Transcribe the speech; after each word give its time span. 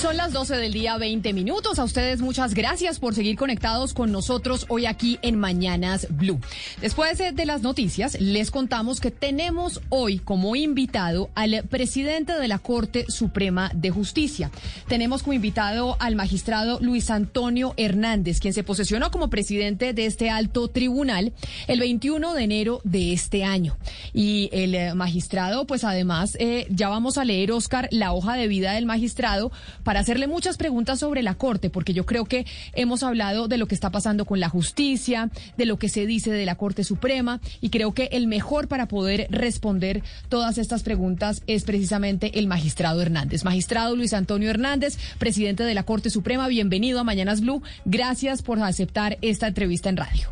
Son 0.00 0.16
las 0.16 0.32
12 0.32 0.54
del 0.58 0.72
día, 0.72 0.96
20 0.96 1.32
minutos. 1.32 1.80
A 1.80 1.84
ustedes 1.84 2.20
muchas 2.20 2.54
gracias 2.54 3.00
por 3.00 3.16
seguir 3.16 3.36
conectados 3.36 3.94
con 3.94 4.12
nosotros 4.12 4.64
hoy 4.68 4.86
aquí 4.86 5.18
en 5.22 5.36
Mañanas 5.36 6.06
Blue. 6.08 6.38
Después 6.80 7.18
de 7.18 7.44
las 7.44 7.62
noticias, 7.62 8.16
les 8.20 8.52
contamos 8.52 9.00
que 9.00 9.10
tenemos 9.10 9.80
hoy 9.88 10.20
como 10.20 10.54
invitado 10.54 11.30
al 11.34 11.64
presidente 11.68 12.34
de 12.34 12.46
la 12.46 12.60
Corte 12.60 13.06
Suprema 13.08 13.72
de 13.74 13.90
Justicia. 13.90 14.52
Tenemos 14.86 15.24
como 15.24 15.32
invitado 15.32 15.96
al 15.98 16.14
magistrado 16.14 16.78
Luis 16.80 17.10
Antonio 17.10 17.74
Hernández, 17.76 18.38
quien 18.38 18.54
se 18.54 18.62
posesionó 18.62 19.10
como 19.10 19.30
presidente 19.30 19.94
de 19.94 20.06
este 20.06 20.30
alto 20.30 20.68
tribunal 20.68 21.32
el 21.66 21.80
21 21.80 22.34
de 22.34 22.44
enero 22.44 22.80
de 22.84 23.12
este 23.12 23.42
año. 23.42 23.76
Y 24.14 24.48
el 24.52 24.76
eh, 24.76 24.94
magistrado, 24.94 25.66
pues 25.66 25.82
además, 25.82 26.36
eh, 26.38 26.68
ya 26.70 26.88
vamos 26.88 27.18
a 27.18 27.24
leer, 27.24 27.50
Oscar, 27.50 27.88
la 27.90 28.12
hoja 28.12 28.36
de 28.36 28.46
vida 28.46 28.74
del 28.74 28.86
magistrado 28.86 29.50
para 29.88 30.00
hacerle 30.00 30.26
muchas 30.26 30.58
preguntas 30.58 30.98
sobre 30.98 31.22
la 31.22 31.32
Corte, 31.32 31.70
porque 31.70 31.94
yo 31.94 32.04
creo 32.04 32.26
que 32.26 32.44
hemos 32.74 33.02
hablado 33.02 33.48
de 33.48 33.56
lo 33.56 33.64
que 33.64 33.74
está 33.74 33.88
pasando 33.88 34.26
con 34.26 34.38
la 34.38 34.50
justicia, 34.50 35.30
de 35.56 35.64
lo 35.64 35.78
que 35.78 35.88
se 35.88 36.04
dice 36.04 36.30
de 36.30 36.44
la 36.44 36.56
Corte 36.56 36.84
Suprema, 36.84 37.40
y 37.62 37.70
creo 37.70 37.94
que 37.94 38.10
el 38.12 38.26
mejor 38.26 38.68
para 38.68 38.86
poder 38.86 39.28
responder 39.30 40.02
todas 40.28 40.58
estas 40.58 40.82
preguntas 40.82 41.42
es 41.46 41.64
precisamente 41.64 42.38
el 42.38 42.48
magistrado 42.48 43.00
Hernández. 43.00 43.44
Magistrado 43.44 43.96
Luis 43.96 44.12
Antonio 44.12 44.50
Hernández, 44.50 44.98
presidente 45.16 45.64
de 45.64 45.72
la 45.72 45.84
Corte 45.84 46.10
Suprema, 46.10 46.48
bienvenido 46.48 47.00
a 47.00 47.04
Mañanas 47.04 47.40
Blue. 47.40 47.62
Gracias 47.86 48.42
por 48.42 48.60
aceptar 48.60 49.16
esta 49.22 49.46
entrevista 49.46 49.88
en 49.88 49.96
radio. 49.96 50.28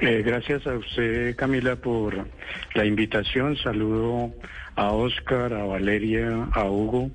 Eh, 0.00 0.22
gracias 0.24 0.66
a 0.66 0.78
usted, 0.78 1.36
Camila, 1.36 1.76
por 1.76 2.26
la 2.72 2.86
invitación. 2.86 3.58
Saludo 3.58 4.32
a 4.76 4.92
Oscar, 4.92 5.52
a 5.52 5.64
Valeria, 5.64 6.48
a 6.54 6.64
Hugo 6.70 7.10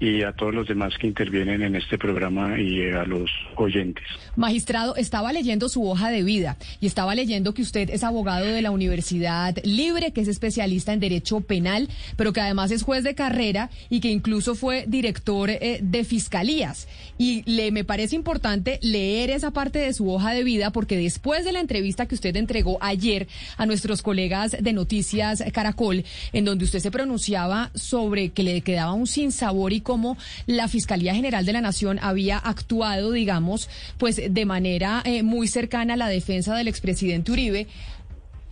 y 0.00 0.22
a 0.22 0.32
todos 0.32 0.54
los 0.54 0.66
demás 0.66 0.94
que 0.98 1.06
intervienen 1.06 1.62
en 1.62 1.76
este 1.76 1.98
programa 1.98 2.58
y 2.58 2.90
a 2.90 3.04
los 3.04 3.30
oyentes. 3.56 4.04
Magistrado, 4.36 4.96
estaba 4.96 5.32
leyendo 5.32 5.68
su 5.68 5.88
hoja 5.88 6.10
de 6.10 6.22
vida 6.22 6.56
y 6.80 6.86
estaba 6.86 7.14
leyendo 7.14 7.54
que 7.54 7.62
usted 7.62 7.90
es 7.90 8.04
abogado 8.04 8.46
de 8.46 8.62
la 8.62 8.70
Universidad 8.70 9.56
Libre, 9.64 10.12
que 10.12 10.20
es 10.20 10.28
especialista 10.28 10.92
en 10.92 11.00
Derecho 11.00 11.40
Penal, 11.40 11.88
pero 12.16 12.32
que 12.32 12.40
además 12.40 12.70
es 12.70 12.82
juez 12.82 13.04
de 13.04 13.14
carrera 13.14 13.70
y 13.88 14.00
que 14.00 14.10
incluso 14.10 14.54
fue 14.54 14.84
director 14.88 15.50
eh, 15.50 15.78
de 15.82 16.04
fiscalías. 16.04 16.88
Y 17.16 17.42
le 17.50 17.70
me 17.70 17.84
parece 17.84 18.16
importante 18.16 18.78
leer 18.82 19.30
esa 19.30 19.52
parte 19.52 19.78
de 19.78 19.92
su 19.92 20.10
hoja 20.10 20.32
de 20.32 20.44
vida 20.44 20.70
porque 20.70 20.96
después 20.96 21.44
de 21.44 21.52
la 21.52 21.60
entrevista 21.60 22.06
que 22.06 22.14
usted 22.14 22.36
entregó 22.36 22.78
ayer 22.80 23.28
a 23.56 23.66
nuestros 23.66 24.02
colegas 24.02 24.56
de 24.60 24.72
Noticias 24.72 25.42
Caracol, 25.52 26.04
en 26.32 26.44
donde 26.44 26.64
usted 26.64 26.80
se 26.80 26.90
pronunciaba 26.90 27.70
sobre 27.74 28.30
que 28.30 28.42
le 28.42 28.60
quedaba 28.60 28.92
un 28.92 29.06
sinsabor 29.06 29.72
y 29.72 29.80
cómo 29.84 30.18
la 30.46 30.66
Fiscalía 30.66 31.14
General 31.14 31.46
de 31.46 31.52
la 31.52 31.60
Nación 31.60 32.00
había 32.02 32.38
actuado, 32.38 33.12
digamos, 33.12 33.68
pues 33.98 34.20
de 34.28 34.44
manera 34.44 35.00
eh, 35.04 35.22
muy 35.22 35.46
cercana 35.46 35.94
a 35.94 35.96
la 35.96 36.08
defensa 36.08 36.56
del 36.56 36.66
expresidente 36.66 37.30
Uribe. 37.30 37.68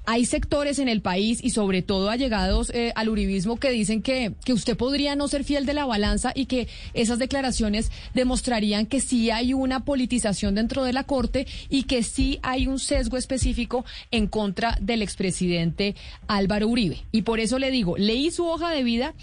Hay 0.04 0.26
sectores 0.26 0.80
en 0.80 0.88
el 0.88 1.00
país 1.00 1.38
y 1.44 1.50
sobre 1.50 1.80
todo 1.80 2.10
allegados 2.10 2.70
eh, 2.70 2.92
al 2.96 3.08
uribismo 3.08 3.60
que 3.60 3.70
dicen 3.70 4.02
que, 4.02 4.32
que 4.44 4.52
usted 4.52 4.76
podría 4.76 5.14
no 5.14 5.28
ser 5.28 5.44
fiel 5.44 5.64
de 5.64 5.74
la 5.74 5.86
balanza 5.86 6.32
y 6.34 6.46
que 6.46 6.66
esas 6.92 7.20
declaraciones 7.20 7.92
demostrarían 8.12 8.86
que 8.86 9.00
sí 9.00 9.30
hay 9.30 9.54
una 9.54 9.84
politización 9.84 10.56
dentro 10.56 10.82
de 10.82 10.92
la 10.92 11.04
Corte 11.04 11.46
y 11.68 11.84
que 11.84 12.02
sí 12.02 12.40
hay 12.42 12.66
un 12.66 12.80
sesgo 12.80 13.16
específico 13.16 13.84
en 14.10 14.26
contra 14.26 14.76
del 14.80 15.02
expresidente 15.02 15.94
Álvaro 16.26 16.66
Uribe. 16.66 17.04
Y 17.12 17.22
por 17.22 17.38
eso 17.38 17.60
le 17.60 17.70
digo, 17.70 17.96
leí 17.96 18.32
su 18.32 18.44
hoja 18.44 18.72
de 18.72 18.82
vida 18.82 19.14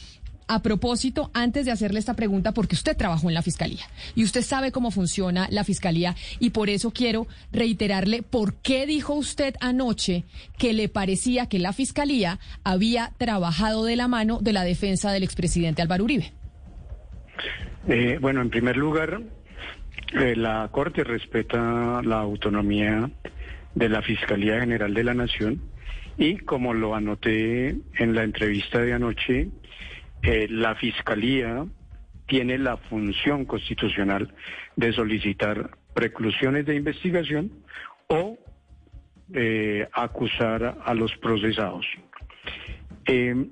a 0.49 0.63
propósito, 0.63 1.29
antes 1.35 1.65
de 1.65 1.71
hacerle 1.71 1.99
esta 1.99 2.15
pregunta, 2.15 2.53
porque 2.53 2.73
usted 2.73 2.97
trabajó 2.97 3.29
en 3.29 3.35
la 3.35 3.43
Fiscalía 3.43 3.83
y 4.15 4.23
usted 4.23 4.41
sabe 4.41 4.71
cómo 4.71 4.89
funciona 4.89 5.47
la 5.51 5.63
Fiscalía 5.63 6.15
y 6.39 6.49
por 6.49 6.69
eso 6.69 6.91
quiero 6.91 7.27
reiterarle 7.51 8.23
por 8.23 8.55
qué 8.55 8.87
dijo 8.87 9.13
usted 9.13 9.53
anoche 9.61 10.25
que 10.57 10.73
le 10.73 10.89
parecía 10.89 11.47
que 11.47 11.59
la 11.59 11.71
Fiscalía 11.71 12.39
había 12.63 13.13
trabajado 13.19 13.85
de 13.85 13.95
la 13.95 14.07
mano 14.07 14.39
de 14.41 14.53
la 14.53 14.63
defensa 14.63 15.11
del 15.11 15.21
expresidente 15.21 15.83
Álvaro 15.83 16.03
Uribe. 16.03 16.33
Eh, 17.87 18.17
bueno, 18.19 18.41
en 18.41 18.49
primer 18.49 18.75
lugar, 18.75 19.21
eh, 20.19 20.35
la 20.35 20.67
Corte 20.71 21.03
respeta 21.03 22.01
la 22.03 22.21
autonomía 22.21 23.11
de 23.75 23.89
la 23.89 24.01
Fiscalía 24.01 24.59
General 24.61 24.95
de 24.95 25.03
la 25.03 25.13
Nación 25.13 25.61
y 26.17 26.37
como 26.37 26.73
lo 26.73 26.95
anoté 26.95 27.69
en 27.69 28.15
la 28.15 28.23
entrevista 28.23 28.79
de 28.79 28.93
anoche, 28.93 29.49
la 30.21 30.75
Fiscalía 30.75 31.65
tiene 32.27 32.57
la 32.57 32.77
función 32.77 33.45
constitucional 33.45 34.33
de 34.75 34.93
solicitar 34.93 35.71
preclusiones 35.93 36.65
de 36.65 36.75
investigación 36.75 37.51
o 38.07 38.37
eh, 39.33 39.87
acusar 39.91 40.77
a 40.85 40.93
los 40.93 41.15
procesados. 41.17 41.85
Eh, 43.05 43.47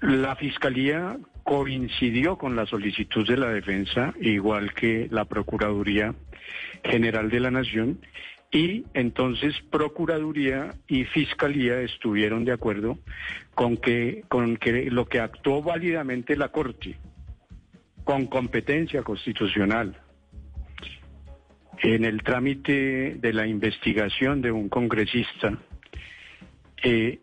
la 0.00 0.36
Fiscalía 0.36 1.18
coincidió 1.44 2.36
con 2.36 2.56
la 2.56 2.66
solicitud 2.66 3.26
de 3.26 3.36
la 3.36 3.48
defensa, 3.48 4.14
igual 4.20 4.74
que 4.74 5.08
la 5.10 5.24
Procuraduría 5.24 6.14
General 6.84 7.30
de 7.30 7.40
la 7.40 7.50
Nación, 7.50 8.00
y 8.50 8.84
entonces 8.94 9.54
Procuraduría 9.70 10.74
y 10.86 11.04
Fiscalía 11.04 11.80
estuvieron 11.80 12.44
de 12.44 12.52
acuerdo 12.52 12.98
con 13.54 13.76
que, 13.76 14.24
con 14.28 14.56
que 14.56 14.90
lo 14.90 15.06
que 15.06 15.20
actuó 15.20 15.62
válidamente 15.62 16.36
la 16.36 16.48
Corte, 16.48 16.96
con 18.04 18.26
competencia 18.26 19.02
constitucional, 19.02 20.00
en 21.80 22.04
el 22.04 22.22
trámite 22.22 23.16
de 23.20 23.32
la 23.32 23.46
investigación 23.46 24.40
de 24.40 24.50
un 24.50 24.68
congresista, 24.68 25.58
eh, 26.82 27.20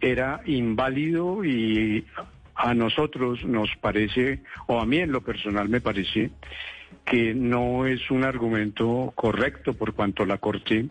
era 0.00 0.40
inválido 0.46 1.44
y 1.44 2.06
a 2.54 2.74
nosotros 2.74 3.44
nos 3.44 3.70
parece, 3.80 4.42
o 4.66 4.80
a 4.80 4.86
mí 4.86 4.98
en 4.98 5.12
lo 5.12 5.22
personal 5.22 5.68
me 5.68 5.80
parece, 5.80 6.30
que 7.04 7.34
no 7.34 7.86
es 7.86 8.10
un 8.10 8.24
argumento 8.24 9.12
correcto 9.14 9.74
por 9.74 9.94
cuanto 9.94 10.24
la 10.24 10.38
Corte 10.38 10.86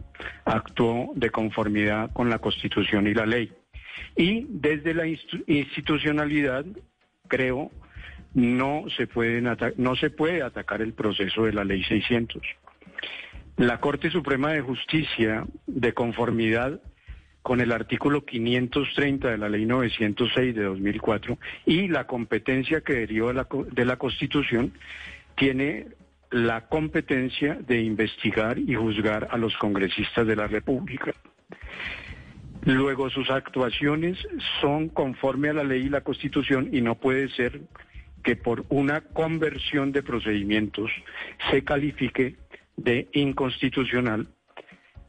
actuó 0.46 1.12
de 1.16 1.32
conformidad 1.32 2.12
con 2.14 2.30
la 2.30 2.40
Constitución 2.40 3.08
y 3.08 3.14
la 3.14 3.26
ley. 3.26 3.52
Y 4.16 4.46
desde 4.50 4.94
la 4.94 5.08
institucionalidad, 5.08 6.66
creo, 7.28 7.72
no 8.34 8.86
se, 8.96 9.08
no 9.78 9.96
se 9.96 10.10
puede 10.10 10.44
atacar 10.44 10.82
el 10.82 10.94
proceso 10.94 11.46
de 11.46 11.54
la 11.54 11.64
Ley 11.64 11.84
600. 11.84 12.42
La 13.58 13.80
Corte 13.80 14.10
Suprema 14.10 14.52
de 14.52 14.62
Justicia, 14.62 15.46
de 15.68 15.94
conformidad 15.94 16.82
con 17.44 17.60
el 17.60 17.72
artículo 17.72 18.26
530 18.26 19.30
de 19.30 19.38
la 19.38 19.50
Ley 19.50 19.66
906 19.66 20.56
de 20.56 20.64
2004 20.64 21.38
y 21.66 21.88
la 21.88 22.08
competencia 22.08 22.82
que 22.82 22.94
derivó 22.94 23.28
de 23.28 23.34
la, 23.34 23.48
de 23.72 23.86
la 23.86 23.98
Constitución, 23.98 24.74
tiene 25.36 25.88
la 26.34 26.68
competencia 26.68 27.54
de 27.54 27.80
investigar 27.82 28.58
y 28.58 28.74
juzgar 28.74 29.28
a 29.30 29.38
los 29.38 29.56
congresistas 29.58 30.26
de 30.26 30.36
la 30.36 30.48
República. 30.48 31.14
Luego 32.64 33.10
sus 33.12 33.30
actuaciones 33.30 34.18
son 34.60 34.90
conforme 34.90 35.50
a 35.50 35.54
la 35.54 35.64
ley 35.64 35.84
y 35.84 35.90
la 35.90 36.02
Constitución 36.02 36.70
y 36.72 36.82
no 36.82 36.96
puede 36.96 37.30
ser 37.30 37.62
que 38.24 38.36
por 38.36 38.66
una 38.70 39.02
conversión 39.02 39.92
de 39.92 40.02
procedimientos 40.02 40.90
se 41.52 41.64
califique 41.64 42.38
de 42.78 43.10
inconstitucional 43.14 44.28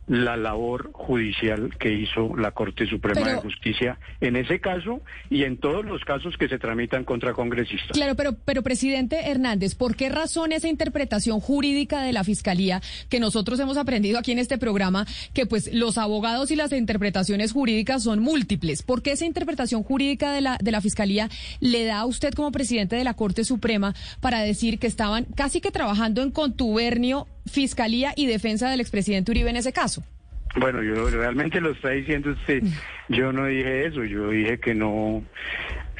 la 0.06 0.36
labor 0.36 0.90
judicial 0.92 1.76
que 1.78 1.92
hizo 1.92 2.36
la 2.36 2.50
Corte 2.50 2.86
Suprema 2.86 3.28
de 3.28 3.36
Justicia 3.36 3.98
en 4.20 4.36
ese 4.36 4.60
caso 4.60 5.00
y 5.30 5.44
en 5.44 5.56
todos 5.56 5.84
los 5.84 6.04
casos 6.04 6.36
que 6.36 6.48
se 6.48 6.58
tramitan 6.58 7.04
contra 7.04 7.32
congresistas. 7.32 7.92
Claro, 7.92 8.14
pero, 8.14 8.36
pero 8.44 8.62
presidente 8.62 9.30
Hernández, 9.30 9.74
¿por 9.74 9.96
qué 9.96 10.08
razón 10.08 10.52
esa 10.52 10.68
interpretación 10.68 11.40
jurídica 11.40 12.02
de 12.02 12.12
la 12.12 12.24
Fiscalía 12.24 12.82
que 13.08 13.20
nosotros 13.20 13.58
hemos 13.60 13.76
aprendido 13.76 14.18
aquí 14.18 14.32
en 14.32 14.38
este 14.38 14.58
programa, 14.58 15.06
que 15.32 15.46
pues 15.46 15.72
los 15.72 15.96
abogados 15.96 16.50
y 16.50 16.56
las 16.56 16.72
interpretaciones 16.72 17.52
jurídicas 17.52 18.02
son 18.02 18.20
múltiples? 18.20 18.82
¿Por 18.82 19.02
qué 19.02 19.12
esa 19.12 19.24
interpretación 19.24 19.82
jurídica 19.82 20.32
de 20.32 20.40
la, 20.40 20.58
de 20.60 20.70
la 20.70 20.80
Fiscalía 20.80 21.30
le 21.60 21.84
da 21.84 22.00
a 22.00 22.06
usted 22.06 22.34
como 22.34 22.52
presidente 22.52 22.96
de 22.96 23.04
la 23.04 23.14
Corte 23.14 23.44
Suprema 23.44 23.94
para 24.20 24.40
decir 24.40 24.78
que 24.78 24.86
estaban 24.86 25.24
casi 25.34 25.60
que 25.60 25.70
trabajando 25.70 26.22
en 26.22 26.30
contubernio 26.30 27.26
fiscalía 27.46 28.12
y 28.16 28.26
defensa 28.26 28.70
del 28.70 28.80
expresidente 28.80 29.30
Uribe 29.30 29.50
en 29.50 29.56
ese 29.56 29.72
caso. 29.72 30.02
Bueno, 30.56 30.82
yo 30.82 31.10
realmente 31.10 31.60
lo 31.60 31.72
está 31.72 31.90
diciendo 31.90 32.30
usted. 32.30 32.62
Yo 33.08 33.32
no 33.32 33.46
dije 33.46 33.86
eso, 33.86 34.04
yo 34.04 34.30
dije 34.30 34.60
que 34.60 34.74
no 34.74 35.24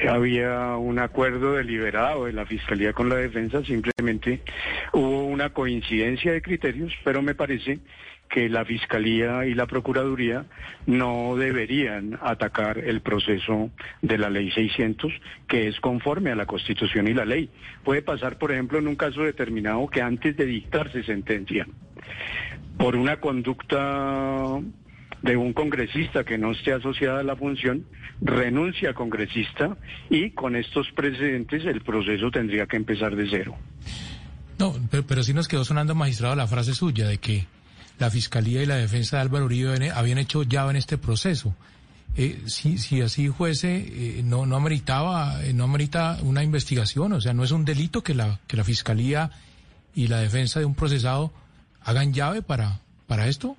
había 0.09 0.75
un 0.77 0.99
acuerdo 0.99 1.53
deliberado 1.53 2.25
de 2.25 2.33
la 2.33 2.45
Fiscalía 2.45 2.93
con 2.93 3.09
la 3.09 3.15
defensa, 3.15 3.63
simplemente 3.63 4.41
hubo 4.93 5.25
una 5.25 5.49
coincidencia 5.51 6.31
de 6.31 6.41
criterios, 6.41 6.93
pero 7.03 7.21
me 7.21 7.35
parece 7.35 7.79
que 8.29 8.49
la 8.49 8.65
Fiscalía 8.65 9.45
y 9.45 9.53
la 9.53 9.65
Procuraduría 9.65 10.45
no 10.85 11.35
deberían 11.35 12.19
atacar 12.21 12.79
el 12.79 13.01
proceso 13.01 13.69
de 14.01 14.17
la 14.17 14.29
Ley 14.29 14.51
600, 14.51 15.13
que 15.47 15.67
es 15.67 15.79
conforme 15.79 16.31
a 16.31 16.35
la 16.35 16.45
Constitución 16.45 17.07
y 17.07 17.13
la 17.13 17.25
ley. 17.25 17.49
Puede 17.83 18.01
pasar, 18.01 18.37
por 18.37 18.51
ejemplo, 18.51 18.79
en 18.79 18.87
un 18.87 18.95
caso 18.95 19.21
determinado 19.21 19.87
que 19.87 20.01
antes 20.01 20.35
de 20.35 20.45
dictarse 20.45 21.03
sentencia, 21.03 21.67
por 22.77 22.95
una 22.95 23.19
conducta 23.19 24.59
de 25.21 25.37
un 25.37 25.53
congresista 25.53 26.23
que 26.23 26.37
no 26.37 26.51
esté 26.51 26.73
asociada 26.73 27.21
a 27.21 27.23
la 27.23 27.35
función, 27.35 27.85
renuncia 28.21 28.91
a 28.91 28.93
congresista 28.93 29.77
y 30.09 30.31
con 30.31 30.55
estos 30.55 30.91
precedentes 30.91 31.65
el 31.65 31.81
proceso 31.81 32.29
tendría 32.31 32.67
que 32.67 32.77
empezar 32.77 33.15
de 33.15 33.27
cero. 33.29 33.55
No, 34.59 34.73
pero, 34.89 35.05
pero 35.05 35.23
sí 35.23 35.33
nos 35.33 35.47
quedó 35.47 35.65
sonando, 35.65 35.95
magistrado, 35.95 36.35
la 36.35 36.47
frase 36.47 36.73
suya 36.73 37.07
de 37.07 37.17
que 37.17 37.45
la 37.99 38.09
Fiscalía 38.09 38.61
y 38.61 38.65
la 38.65 38.75
Defensa 38.75 39.17
de 39.17 39.23
Álvaro 39.23 39.45
Uribe 39.45 39.91
habían 39.91 40.17
hecho 40.17 40.43
ya 40.43 40.69
en 40.69 40.75
este 40.75 40.97
proceso. 40.97 41.55
Eh, 42.17 42.43
si, 42.45 42.77
si 42.77 43.01
así 43.01 43.27
fuese, 43.29 43.75
eh, 43.75 44.21
no, 44.23 44.45
no 44.45 44.55
ameritaba, 44.55 45.43
eh, 45.43 45.53
no 45.53 45.65
amerita 45.65 46.17
una 46.23 46.43
investigación, 46.43 47.11
o 47.11 47.19
sea, 47.19 47.33
no 47.33 47.43
es 47.43 47.51
un 47.51 47.65
delito 47.65 48.03
que 48.03 48.13
la, 48.13 48.39
que 48.47 48.55
la 48.55 48.63
Fiscalía 48.63 49.31
y 49.93 50.07
la 50.07 50.19
Defensa 50.19 50.59
de 50.59 50.65
un 50.65 50.75
procesado 50.75 51.33
hagan 51.81 52.13
llave 52.13 52.41
para, 52.41 52.79
para 53.07 53.27
esto. 53.27 53.57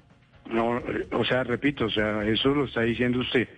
No, 0.50 0.80
o 1.12 1.24
sea, 1.24 1.44
repito, 1.44 1.86
o 1.86 1.90
sea, 1.90 2.24
eso 2.24 2.50
lo 2.50 2.64
está 2.64 2.82
diciendo 2.82 3.20
usted. 3.20 3.48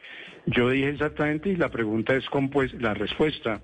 Yo 0.46 0.70
dije 0.70 0.88
exactamente 0.88 1.50
y 1.50 1.56
la 1.56 1.68
pregunta 1.68 2.14
es 2.14 2.28
compuesta, 2.28 2.76
la 2.80 2.94
respuesta 2.94 3.60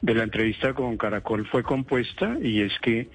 de 0.00 0.14
la 0.14 0.22
entrevista 0.22 0.72
con 0.72 0.96
Caracol 0.96 1.46
fue 1.48 1.62
compuesta 1.62 2.36
y 2.40 2.62
es 2.62 2.72
que 2.80 3.08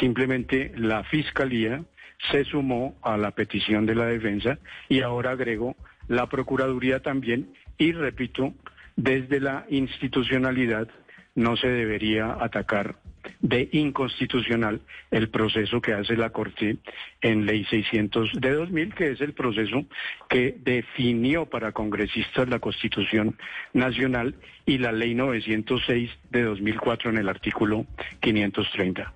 simplemente 0.00 0.72
la 0.76 1.04
Fiscalía 1.04 1.82
se 2.30 2.44
sumó 2.44 2.96
a 3.02 3.16
la 3.16 3.32
petición 3.32 3.86
de 3.86 3.94
la 3.94 4.06
defensa 4.06 4.58
y 4.88 5.00
ahora 5.00 5.32
agrego 5.32 5.76
la 6.08 6.28
Procuraduría 6.28 7.00
también 7.00 7.52
y 7.78 7.92
repito, 7.92 8.54
desde 8.96 9.40
la 9.40 9.66
institucionalidad 9.70 10.88
no 11.34 11.56
se 11.56 11.68
debería 11.68 12.36
atacar 12.40 12.96
de 13.40 13.68
inconstitucional 13.72 14.80
el 15.10 15.28
proceso 15.28 15.80
que 15.80 15.92
hace 15.92 16.16
la 16.16 16.30
Corte 16.30 16.76
en 17.20 17.46
Ley 17.46 17.64
600 17.64 18.32
de 18.34 18.52
2000, 18.52 18.94
que 18.94 19.10
es 19.12 19.20
el 19.20 19.32
proceso 19.32 19.84
que 20.28 20.56
definió 20.62 21.46
para 21.46 21.72
congresistas 21.72 22.48
la 22.48 22.58
Constitución 22.58 23.36
Nacional 23.72 24.34
y 24.66 24.78
la 24.78 24.92
Ley 24.92 25.14
906 25.14 26.10
de 26.30 26.42
2004 26.42 27.10
en 27.10 27.18
el 27.18 27.28
artículo 27.28 27.86
530. 28.20 29.12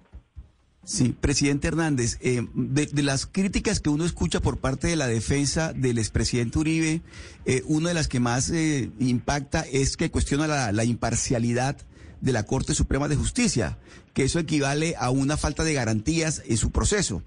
Sí, 0.87 1.09
presidente 1.21 1.67
Hernández, 1.67 2.17
eh, 2.21 2.47
de, 2.55 3.03
las 3.03 3.27
críticas 3.27 3.81
que 3.81 3.91
uno 3.91 4.05
escucha 4.05 4.39
por 4.39 4.59
parte 4.59 4.87
de 4.87 4.95
la 4.95 5.09
defensa 5.09 5.73
del 5.73 5.99
expresidente 5.99 6.61
Uribe, 6.61 7.03
eh, 7.45 7.63
una 7.67 7.89
de 7.89 7.95
las 7.95 8.07
que 8.07 8.21
más 8.21 8.51
eh, 8.51 8.93
impacta 9.01 9.63
es 9.63 9.97
que 9.97 10.13
cuestiona 10.13 10.47
la, 10.71 10.85
imparcialidad 10.85 11.77
de 12.21 12.33
la 12.33 12.45
Corte 12.45 12.73
Suprema 12.73 13.09
de 13.09 13.17
Justicia, 13.17 13.79
que 14.15 14.23
eso 14.23 14.39
equivale 14.39 14.95
a 14.97 15.11
una 15.11 15.37
falta 15.37 15.65
de 15.65 15.75
garantías 15.75 16.43
en 16.47 16.57
su 16.57 16.71
proceso. 16.71 17.25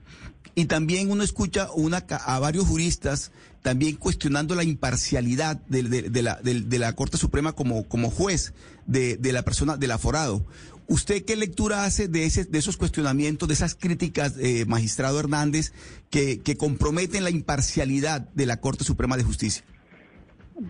Y 0.55 0.65
también 0.65 1.11
uno 1.11 1.21
escucha 1.21 1.67
una, 1.73 1.97
a 1.97 2.39
varios 2.39 2.65
juristas 2.65 3.33
también 3.61 3.97
cuestionando 3.97 4.55
la 4.55 4.63
imparcialidad 4.63 5.57
de, 5.67 5.83
la, 6.23 6.39
de 6.41 6.79
la, 6.79 6.93
Corte 6.93 7.17
Suprema 7.17 7.51
como, 7.51 7.83
como 7.89 8.09
juez 8.09 8.53
de, 8.87 9.17
de 9.17 9.33
la 9.33 9.43
persona, 9.43 9.75
del 9.75 9.91
aforado. 9.91 10.45
¿Usted 10.89 11.23
qué 11.23 11.35
lectura 11.35 11.85
hace 11.85 12.07
de, 12.07 12.25
ese, 12.25 12.45
de 12.45 12.57
esos 12.57 12.75
cuestionamientos, 12.75 13.47
de 13.47 13.53
esas 13.53 13.75
críticas, 13.75 14.35
eh, 14.39 14.65
magistrado 14.67 15.19
Hernández, 15.19 15.71
que, 16.09 16.41
comprometen 16.57 17.23
la 17.23 17.29
imparcialidad 17.29 18.21
de 18.33 18.47
la 18.47 18.59
Corte 18.59 18.83
Suprema 18.83 19.15
de 19.15 19.23
Justicia? 19.23 19.63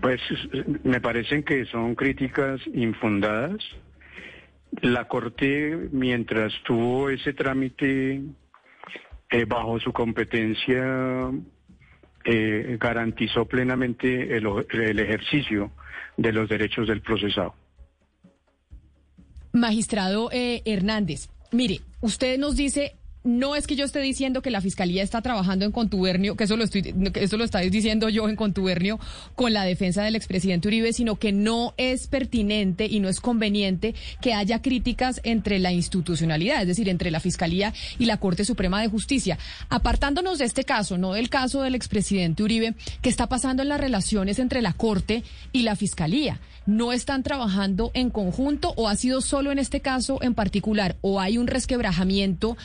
Pues 0.02 0.20
me 0.84 1.00
parecen 1.00 1.44
que 1.44 1.66
son 1.66 1.96
críticas 1.96 2.60
infundadas. 2.74 3.60
La 4.82 5.08
Corte, 5.08 5.88
mientras 5.94 6.52
tuvo 6.66 7.10
ese 7.10 7.32
trámite 7.32 8.22
eh, 9.30 9.46
bajo 9.46 9.80
su 9.80 9.94
competencia, 9.94 11.32
eh, 12.26 12.78
garantizó 12.78 13.46
plenamente 13.46 14.36
el 14.36 15.00
ejercicio 15.00 15.72
de 16.18 16.34
los 16.34 16.50
derechos 16.50 16.90
del 16.90 17.02
procesado. 17.02 17.56
Magistrado 19.60 20.30
eh, 20.32 20.62
Hernández, 20.66 21.30
mire, 21.52 21.82
usted 22.02 22.38
nos 22.38 22.56
dice 22.56 22.96
no 23.24 23.56
es 23.56 23.68
que 23.68 23.76
yo 23.76 23.84
esté 23.84 24.00
diciendo 24.00 24.42
que 24.42 24.50
la 24.50 24.62
fiscalía 24.62 25.04
está 25.04 25.22
trabajando 25.22 25.66
en 25.66 25.72
contubernio, 25.72 26.36
que 26.36 26.46
eso 26.46 26.56
lo 26.56 26.64
estoy, 26.64 26.84
que 26.84 27.24
eso 27.24 27.38
lo 27.38 27.44
estáis 27.44 27.72
diciendo 27.72 28.08
yo 28.10 28.30
en 28.30 28.36
contubernio 28.36 29.00
con 29.36 29.52
la 29.52 29.64
defensa 29.64 30.04
del 30.04 30.16
expresidente 30.16 30.70
Uribe, 30.70 30.94
sino 30.94 31.18
que 31.18 31.34
no 31.34 31.74
es 31.78 32.08
pertinente 32.08 32.86
y 32.86 33.00
no 33.00 33.10
es 33.10 33.20
conveniente 33.20 33.94
que 34.22 34.34
haya 34.34 34.62
críticas 34.62 35.20
entre 35.24 35.60
la 35.60 35.74
institucionalidad, 35.74 36.62
es 36.62 36.68
decir, 36.68 36.88
entre 36.88 37.12
la 37.12 37.20
fiscalía 37.20 37.74
y 37.98 38.06
la 38.06 38.18
Corte 38.18 38.46
Suprema 38.46 38.82
de 38.82 38.88
Justicia. 38.88 39.38
Apartándonos 39.70 40.38
de 40.38 40.46
este 40.46 40.64
caso, 40.64 40.98
no 40.98 41.14
del 41.14 41.30
caso 41.30 41.62
del 41.62 41.76
expresidente 41.76 42.44
Uribe, 42.44 42.76
¿qué 43.02 43.10
está 43.10 43.28
pasando 43.28 43.64
en 43.64 43.70
las 43.70 43.82
relaciones 43.82 44.40
entre 44.40 44.62
la 44.62 44.74
Corte 44.74 45.24
y 45.52 45.64
la 45.64 45.76
fiscalía? 45.76 46.40
¿No 46.66 46.94
están 46.94 47.24
trabajando 47.24 47.92
en 47.96 48.12
conjunto 48.12 48.74
o 48.78 48.88
ha 48.88 48.96
sido 48.96 49.22
solo 49.22 49.52
en 49.52 49.60
este 49.60 49.82
caso 49.82 50.22
en 50.22 50.36
particular 50.36 50.98
o 51.02 51.20
hay 51.20 51.38
un 51.38 51.48
resquebrajamiento 51.48 52.58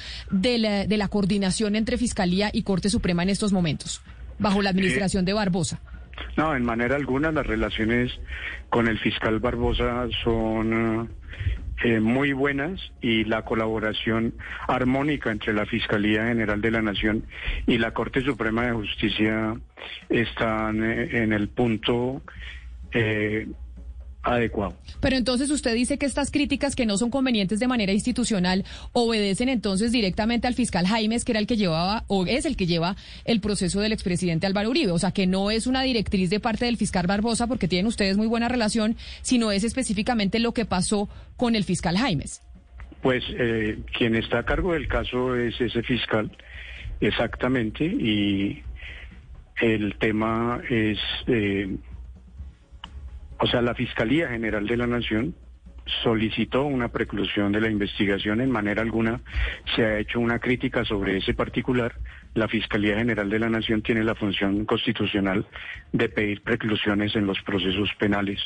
la, 0.58 0.86
de 0.86 0.96
la 0.96 1.08
coordinación 1.08 1.76
entre 1.76 1.98
Fiscalía 1.98 2.50
y 2.52 2.62
Corte 2.62 2.90
Suprema 2.90 3.22
en 3.22 3.30
estos 3.30 3.52
momentos, 3.52 4.02
bajo 4.38 4.62
la 4.62 4.70
administración 4.70 5.24
de 5.24 5.32
Barbosa? 5.32 5.80
No, 6.36 6.54
en 6.54 6.64
manera 6.64 6.96
alguna 6.96 7.32
las 7.32 7.46
relaciones 7.46 8.12
con 8.70 8.88
el 8.88 8.98
fiscal 8.98 9.38
Barbosa 9.40 10.06
son 10.22 11.08
eh, 11.82 12.00
muy 12.00 12.32
buenas 12.32 12.80
y 13.00 13.24
la 13.24 13.42
colaboración 13.42 14.34
armónica 14.68 15.30
entre 15.30 15.52
la 15.52 15.66
Fiscalía 15.66 16.26
General 16.26 16.60
de 16.60 16.70
la 16.70 16.82
Nación 16.82 17.24
y 17.66 17.78
la 17.78 17.92
Corte 17.92 18.20
Suprema 18.20 18.66
de 18.66 18.72
Justicia 18.72 19.54
están 20.08 20.84
eh, 20.84 21.22
en 21.22 21.32
el 21.32 21.48
punto 21.48 22.22
eh, 22.92 23.48
adecuado. 24.24 24.74
Pero 25.00 25.16
entonces 25.16 25.50
usted 25.50 25.74
dice 25.74 25.98
que 25.98 26.06
estas 26.06 26.30
críticas 26.30 26.74
que 26.74 26.86
no 26.86 26.96
son 26.96 27.10
convenientes 27.10 27.60
de 27.60 27.68
manera 27.68 27.92
institucional 27.92 28.64
obedecen 28.92 29.48
entonces 29.48 29.92
directamente 29.92 30.46
al 30.46 30.54
fiscal 30.54 30.86
Jaimes, 30.86 31.24
que 31.24 31.32
era 31.32 31.40
el 31.40 31.46
que 31.46 31.56
llevaba 31.56 32.04
o 32.08 32.26
es 32.26 32.46
el 32.46 32.56
que 32.56 32.66
lleva 32.66 32.96
el 33.24 33.40
proceso 33.40 33.80
del 33.80 33.92
expresidente 33.92 34.46
Álvaro 34.46 34.70
Uribe. 34.70 34.92
O 34.92 34.98
sea, 34.98 35.12
que 35.12 35.26
no 35.26 35.50
es 35.50 35.66
una 35.66 35.82
directriz 35.82 36.30
de 36.30 36.40
parte 36.40 36.64
del 36.64 36.76
fiscal 36.76 37.06
Barbosa 37.06 37.46
porque 37.46 37.68
tienen 37.68 37.86
ustedes 37.86 38.16
muy 38.16 38.26
buena 38.26 38.48
relación, 38.48 38.96
sino 39.22 39.52
es 39.52 39.62
específicamente 39.62 40.38
lo 40.38 40.52
que 40.52 40.64
pasó 40.64 41.08
con 41.36 41.54
el 41.54 41.64
fiscal 41.64 41.96
Jaimes. 41.98 42.42
Pues 43.02 43.22
eh, 43.38 43.78
quien 43.96 44.14
está 44.14 44.38
a 44.38 44.44
cargo 44.44 44.72
del 44.72 44.88
caso 44.88 45.36
es 45.36 45.60
ese 45.60 45.82
fiscal, 45.82 46.30
exactamente, 47.00 47.84
y 47.84 48.62
el 49.60 49.94
tema 49.98 50.62
es... 50.70 50.98
Eh, 51.26 51.76
o 53.44 53.46
sea, 53.46 53.60
la 53.60 53.74
Fiscalía 53.74 54.30
General 54.30 54.66
de 54.66 54.76
la 54.78 54.86
Nación 54.86 55.34
solicitó 56.02 56.64
una 56.64 56.88
preclusión 56.88 57.52
de 57.52 57.60
la 57.60 57.68
investigación. 57.68 58.40
En 58.40 58.50
manera 58.50 58.80
alguna 58.80 59.20
se 59.76 59.84
ha 59.84 59.98
hecho 59.98 60.18
una 60.18 60.38
crítica 60.38 60.82
sobre 60.86 61.18
ese 61.18 61.34
particular. 61.34 61.94
La 62.32 62.48
Fiscalía 62.48 62.96
General 62.96 63.28
de 63.28 63.38
la 63.38 63.50
Nación 63.50 63.82
tiene 63.82 64.02
la 64.02 64.14
función 64.14 64.64
constitucional 64.64 65.46
de 65.92 66.08
pedir 66.08 66.42
preclusiones 66.42 67.14
en 67.16 67.26
los 67.26 67.38
procesos 67.42 67.90
penales. 67.98 68.40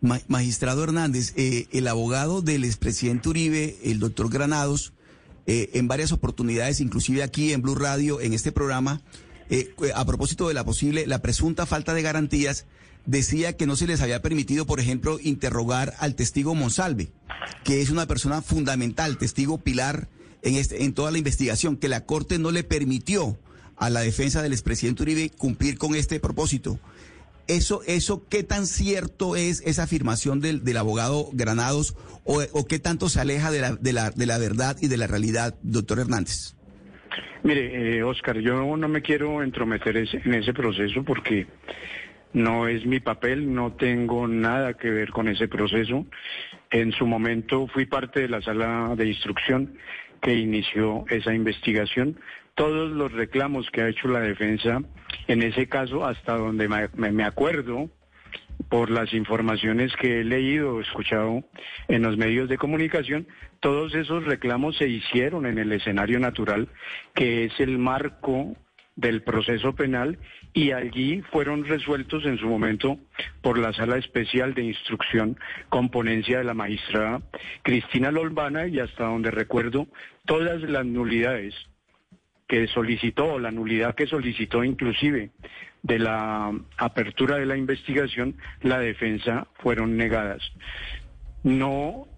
Magistrado 0.00 0.84
Hernández, 0.84 1.34
eh, 1.36 1.66
el 1.72 1.88
abogado 1.88 2.42
del 2.42 2.62
expresidente 2.62 3.28
Uribe, 3.28 3.74
el 3.82 3.98
doctor 3.98 4.30
Granados, 4.30 4.92
eh, 5.48 5.70
en 5.74 5.88
varias 5.88 6.12
oportunidades, 6.12 6.80
inclusive 6.80 7.24
aquí 7.24 7.52
en 7.52 7.62
Blue 7.62 7.74
Radio, 7.74 8.20
en 8.20 8.34
este 8.34 8.52
programa, 8.52 9.00
eh, 9.50 9.72
a 9.94 10.04
propósito 10.04 10.48
de 10.48 10.54
la 10.54 10.64
posible, 10.64 11.06
la 11.06 11.22
presunta 11.22 11.66
falta 11.66 11.94
de 11.94 12.02
garantías, 12.02 12.66
decía 13.06 13.56
que 13.56 13.66
no 13.66 13.76
se 13.76 13.86
les 13.86 14.00
había 14.00 14.22
permitido, 14.22 14.66
por 14.66 14.80
ejemplo, 14.80 15.18
interrogar 15.22 15.94
al 15.98 16.14
testigo 16.14 16.54
Monsalve, 16.54 17.12
que 17.64 17.80
es 17.80 17.90
una 17.90 18.06
persona 18.06 18.42
fundamental, 18.42 19.18
testigo 19.18 19.58
pilar 19.58 20.08
en, 20.42 20.56
este, 20.56 20.84
en 20.84 20.92
toda 20.92 21.10
la 21.10 21.18
investigación, 21.18 21.76
que 21.76 21.88
la 21.88 22.04
Corte 22.04 22.38
no 22.38 22.50
le 22.50 22.64
permitió 22.64 23.38
a 23.76 23.90
la 23.90 24.00
defensa 24.00 24.42
del 24.42 24.52
expresidente 24.52 25.02
Uribe 25.02 25.30
cumplir 25.30 25.78
con 25.78 25.94
este 25.94 26.18
propósito. 26.18 26.78
eso, 27.46 27.82
eso, 27.86 28.24
¿qué 28.28 28.42
tan 28.42 28.66
cierto 28.66 29.36
es 29.36 29.62
esa 29.64 29.84
afirmación 29.84 30.40
del, 30.40 30.64
del 30.64 30.76
abogado 30.76 31.28
Granados 31.32 31.94
o, 32.24 32.42
o, 32.52 32.66
qué 32.66 32.78
tanto 32.78 33.08
se 33.08 33.20
aleja 33.20 33.50
de 33.50 33.60
la, 33.60 33.76
de, 33.76 33.92
la, 33.92 34.10
de 34.10 34.26
la 34.26 34.38
verdad 34.38 34.76
y 34.80 34.88
de 34.88 34.96
la 34.96 35.06
realidad, 35.06 35.54
doctor 35.62 36.00
Hernández? 36.00 36.54
Mire, 37.46 37.98
eh, 37.98 38.02
Oscar, 38.02 38.40
yo 38.40 38.76
no 38.76 38.88
me 38.88 39.02
quiero 39.02 39.40
entrometer 39.40 39.96
en 39.98 40.34
ese 40.34 40.52
proceso 40.52 41.04
porque 41.04 41.46
no 42.32 42.66
es 42.66 42.84
mi 42.84 42.98
papel, 42.98 43.54
no 43.54 43.74
tengo 43.74 44.26
nada 44.26 44.74
que 44.74 44.90
ver 44.90 45.10
con 45.10 45.28
ese 45.28 45.46
proceso. 45.46 46.04
En 46.72 46.90
su 46.90 47.06
momento 47.06 47.68
fui 47.68 47.86
parte 47.86 48.22
de 48.22 48.28
la 48.28 48.42
sala 48.42 48.96
de 48.96 49.06
instrucción 49.06 49.78
que 50.20 50.34
inició 50.34 51.04
esa 51.08 51.32
investigación. 51.34 52.18
Todos 52.56 52.90
los 52.90 53.12
reclamos 53.12 53.70
que 53.70 53.82
ha 53.82 53.88
hecho 53.90 54.08
la 54.08 54.18
defensa, 54.18 54.82
en 55.28 55.42
ese 55.42 55.68
caso, 55.68 56.04
hasta 56.04 56.36
donde 56.36 56.68
me 56.68 57.22
acuerdo, 57.22 57.88
por 58.68 58.90
las 58.90 59.12
informaciones 59.12 59.94
que 59.96 60.20
he 60.20 60.24
leído 60.24 60.74
o 60.74 60.80
escuchado 60.80 61.44
en 61.88 62.02
los 62.02 62.16
medios 62.16 62.48
de 62.48 62.58
comunicación, 62.58 63.26
todos 63.60 63.94
esos 63.94 64.24
reclamos 64.24 64.76
se 64.76 64.88
hicieron 64.88 65.46
en 65.46 65.58
el 65.58 65.72
escenario 65.72 66.18
natural, 66.18 66.68
que 67.14 67.44
es 67.44 67.60
el 67.60 67.78
marco 67.78 68.56
del 68.96 69.22
proceso 69.22 69.74
penal 69.74 70.18
y 70.54 70.72
allí 70.72 71.20
fueron 71.30 71.64
resueltos 71.64 72.24
en 72.24 72.38
su 72.38 72.46
momento 72.46 72.98
por 73.42 73.58
la 73.58 73.74
sala 73.74 73.98
especial 73.98 74.54
de 74.54 74.64
instrucción 74.64 75.38
con 75.68 75.90
ponencia 75.90 76.38
de 76.38 76.44
la 76.44 76.54
magistrada 76.54 77.20
Cristina 77.62 78.10
Lolbana 78.10 78.66
y 78.66 78.80
hasta 78.80 79.04
donde 79.04 79.30
recuerdo 79.30 79.86
todas 80.24 80.62
las 80.62 80.86
nulidades 80.86 81.54
que 82.48 82.66
solicitó, 82.68 83.38
la 83.38 83.50
nulidad 83.50 83.94
que 83.94 84.06
solicitó 84.06 84.64
inclusive 84.64 85.30
de 85.86 86.00
la 86.00 86.52
apertura 86.78 87.36
de 87.36 87.46
la 87.46 87.56
investigación, 87.56 88.36
la 88.60 88.80
defensa 88.80 89.46
fueron 89.62 89.96
negadas. 89.96 90.42
No 91.44 92.08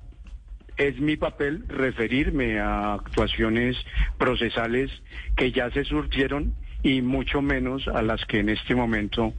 es 0.78 0.98
mi 1.00 1.16
papel 1.16 1.64
referirme 1.68 2.60
a 2.60 2.94
actuaciones 2.94 3.76
procesales 4.16 4.90
que 5.36 5.52
ya 5.52 5.70
se 5.70 5.84
surtieron 5.84 6.54
y 6.82 7.02
mucho 7.02 7.42
menos 7.42 7.86
a 7.88 8.00
las 8.00 8.24
que 8.24 8.38
en 8.38 8.48
este 8.48 8.74
momento 8.74 9.34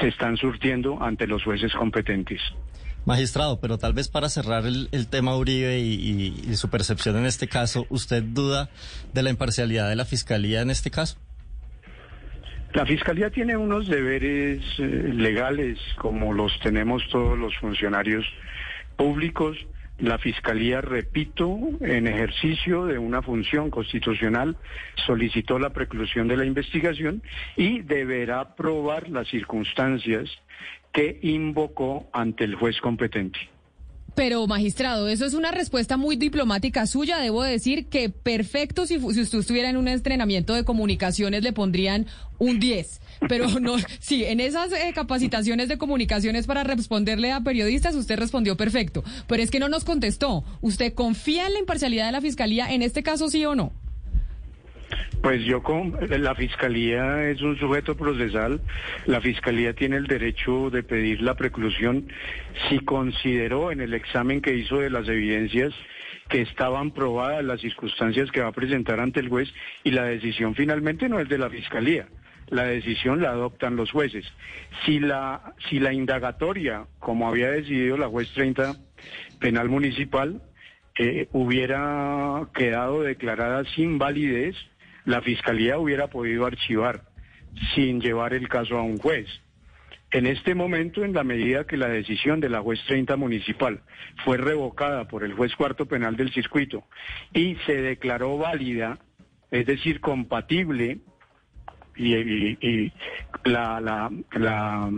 se 0.00 0.08
están 0.08 0.36
surtiendo 0.38 1.00
ante 1.00 1.26
los 1.28 1.44
jueces 1.44 1.72
competentes. 1.74 2.40
Magistrado, 3.04 3.60
pero 3.60 3.78
tal 3.78 3.92
vez 3.92 4.08
para 4.08 4.28
cerrar 4.28 4.66
el, 4.66 5.06
tema 5.08 5.36
Uribe 5.36 5.78
y, 5.78 6.56
su 6.56 6.68
percepción 6.68 7.16
en 7.16 7.26
este 7.26 7.46
caso, 7.46 7.86
¿usted 7.90 8.22
duda 8.22 8.70
de 9.12 9.22
la 9.22 9.30
imparcialidad 9.30 9.88
de 9.88 9.96
la 9.96 10.04
Fiscalía 10.04 10.62
en 10.62 10.70
este 10.70 10.90
caso? 10.90 11.16
La 12.74 12.84
Fiscalía 12.84 13.30
tiene 13.30 13.56
unos 13.56 13.88
deberes 13.88 14.62
eh, 14.78 14.82
legales 14.82 15.78
como 15.96 16.34
los 16.34 16.58
tenemos 16.60 17.02
todos 17.08 17.38
los 17.38 17.56
funcionarios 17.56 18.26
públicos. 18.96 19.56
La 19.98 20.18
Fiscalía, 20.18 20.80
repito, 20.82 21.58
en 21.80 22.06
ejercicio 22.06 22.84
de 22.84 22.98
una 22.98 23.22
función 23.22 23.70
constitucional, 23.70 24.56
solicitó 25.06 25.58
la 25.58 25.72
preclusión 25.72 26.28
de 26.28 26.36
la 26.36 26.44
investigación 26.44 27.22
y 27.56 27.80
deberá 27.80 28.54
probar 28.54 29.08
las 29.08 29.28
circunstancias 29.28 30.30
que 30.92 31.18
invocó 31.22 32.08
ante 32.12 32.44
el 32.44 32.54
juez 32.54 32.80
competente. 32.80 33.38
Pero, 34.18 34.44
magistrado, 34.48 35.06
eso 35.06 35.26
es 35.26 35.32
una 35.32 35.52
respuesta 35.52 35.96
muy 35.96 36.16
diplomática 36.16 36.88
suya. 36.88 37.18
Debo 37.18 37.44
decir 37.44 37.86
que 37.86 38.08
perfecto, 38.08 38.84
si, 38.84 38.98
si 38.98 39.20
usted 39.20 39.38
estuviera 39.38 39.70
en 39.70 39.76
un 39.76 39.86
entrenamiento 39.86 40.54
de 40.54 40.64
comunicaciones, 40.64 41.44
le 41.44 41.52
pondrían 41.52 42.04
un 42.38 42.58
10. 42.58 43.00
Pero 43.28 43.46
no, 43.60 43.76
sí, 44.00 44.24
en 44.24 44.40
esas 44.40 44.72
eh, 44.72 44.90
capacitaciones 44.92 45.68
de 45.68 45.78
comunicaciones 45.78 46.48
para 46.48 46.64
responderle 46.64 47.30
a 47.30 47.42
periodistas, 47.42 47.94
usted 47.94 48.18
respondió 48.18 48.56
perfecto. 48.56 49.04
Pero 49.28 49.40
es 49.40 49.52
que 49.52 49.60
no 49.60 49.68
nos 49.68 49.84
contestó. 49.84 50.42
¿Usted 50.62 50.94
confía 50.94 51.46
en 51.46 51.52
la 51.52 51.60
imparcialidad 51.60 52.06
de 52.06 52.12
la 52.12 52.20
fiscalía 52.20 52.74
en 52.74 52.82
este 52.82 53.04
caso, 53.04 53.28
sí 53.28 53.44
o 53.44 53.54
no? 53.54 53.72
Pues 55.22 55.44
yo 55.44 55.62
con 55.62 55.96
la 56.08 56.34
fiscalía 56.34 57.28
es 57.28 57.42
un 57.42 57.58
sujeto 57.58 57.96
procesal, 57.96 58.60
la 59.06 59.20
fiscalía 59.20 59.72
tiene 59.74 59.96
el 59.96 60.06
derecho 60.06 60.70
de 60.70 60.82
pedir 60.82 61.22
la 61.22 61.34
preclusión 61.34 62.08
si 62.68 62.78
consideró 62.80 63.72
en 63.72 63.80
el 63.80 63.94
examen 63.94 64.40
que 64.40 64.54
hizo 64.54 64.78
de 64.78 64.90
las 64.90 65.08
evidencias 65.08 65.74
que 66.28 66.42
estaban 66.42 66.90
probadas 66.92 67.44
las 67.44 67.60
circunstancias 67.60 68.30
que 68.30 68.40
va 68.40 68.48
a 68.48 68.52
presentar 68.52 69.00
ante 69.00 69.20
el 69.20 69.28
juez 69.28 69.48
y 69.82 69.90
la 69.90 70.04
decisión 70.04 70.54
finalmente 70.54 71.08
no 71.08 71.20
es 71.20 71.28
de 71.28 71.38
la 71.38 71.50
fiscalía. 71.50 72.06
La 72.48 72.64
decisión 72.64 73.20
la 73.20 73.30
adoptan 73.30 73.76
los 73.76 73.90
jueces. 73.90 74.24
Si 74.84 75.00
la, 75.00 75.54
si 75.68 75.80
la 75.80 75.92
indagatoria, 75.92 76.86
como 76.98 77.28
había 77.28 77.50
decidido 77.50 77.96
la 77.98 78.08
juez 78.08 78.30
30 78.32 78.74
penal 79.38 79.68
municipal, 79.68 80.40
eh, 80.98 81.28
hubiera 81.32 82.48
quedado 82.54 83.02
declarada 83.02 83.64
sin 83.76 83.98
validez, 83.98 84.56
la 85.08 85.22
Fiscalía 85.22 85.78
hubiera 85.78 86.08
podido 86.08 86.44
archivar 86.44 87.00
sin 87.74 87.98
llevar 87.98 88.34
el 88.34 88.46
caso 88.46 88.76
a 88.76 88.82
un 88.82 88.98
juez. 88.98 89.26
En 90.10 90.26
este 90.26 90.54
momento, 90.54 91.02
en 91.02 91.14
la 91.14 91.24
medida 91.24 91.66
que 91.66 91.78
la 91.78 91.88
decisión 91.88 92.40
de 92.40 92.50
la 92.50 92.60
juez 92.60 92.78
30 92.86 93.16
municipal 93.16 93.80
fue 94.22 94.36
revocada 94.36 95.08
por 95.08 95.24
el 95.24 95.32
juez 95.32 95.56
cuarto 95.56 95.86
penal 95.86 96.14
del 96.14 96.30
circuito 96.30 96.84
y 97.32 97.56
se 97.64 97.80
declaró 97.80 98.36
válida, 98.36 98.98
es 99.50 99.64
decir, 99.64 100.00
compatible, 100.00 100.98
y, 101.96 102.92
la, 103.44 103.80
la, 103.80 104.90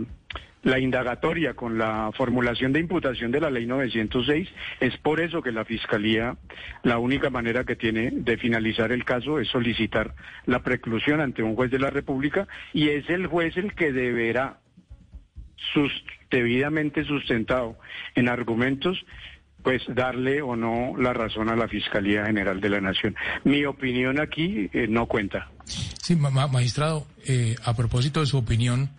indagatoria 0.79 1.53
con 1.53 1.77
la 1.77 2.11
formulación 2.15 2.71
de 2.73 2.79
imputación 2.79 3.31
de 3.31 3.41
la 3.41 3.49
ley 3.49 3.65
906. 3.65 4.47
Es 4.79 4.97
por 4.97 5.19
eso 5.19 5.41
que 5.41 5.51
la 5.51 5.65
Fiscalía, 5.65 6.37
la 6.83 6.97
única 6.97 7.29
manera 7.29 7.63
que 7.63 7.75
tiene 7.75 8.11
de 8.11 8.37
finalizar 8.37 8.91
el 8.91 9.05
caso 9.05 9.39
es 9.39 9.47
solicitar 9.47 10.13
la 10.45 10.61
preclusión 10.61 11.21
ante 11.21 11.43
un 11.43 11.55
juez 11.55 11.71
de 11.71 11.79
la 11.79 11.89
República 11.89 12.47
y 12.73 12.89
es 12.89 13.09
el 13.09 13.27
juez 13.27 13.57
el 13.57 13.73
que 13.73 13.91
deberá, 13.91 14.59
sus, 15.73 15.91
debidamente 16.29 17.03
sustentado 17.03 17.77
en 18.15 18.29
argumentos, 18.29 19.05
pues 19.63 19.81
darle 19.87 20.41
o 20.41 20.55
no 20.55 20.93
la 20.97 21.13
razón 21.13 21.49
a 21.49 21.55
la 21.55 21.67
Fiscalía 21.67 22.25
General 22.25 22.59
de 22.59 22.69
la 22.69 22.81
Nación. 22.81 23.15
Mi 23.43 23.65
opinión 23.65 24.19
aquí 24.19 24.69
eh, 24.73 24.87
no 24.89 25.05
cuenta. 25.05 25.51
Sí, 25.65 26.15
magistrado, 26.15 27.05
eh, 27.27 27.55
a 27.63 27.75
propósito 27.75 28.21
de 28.21 28.25
su 28.25 28.37
opinión, 28.37 28.89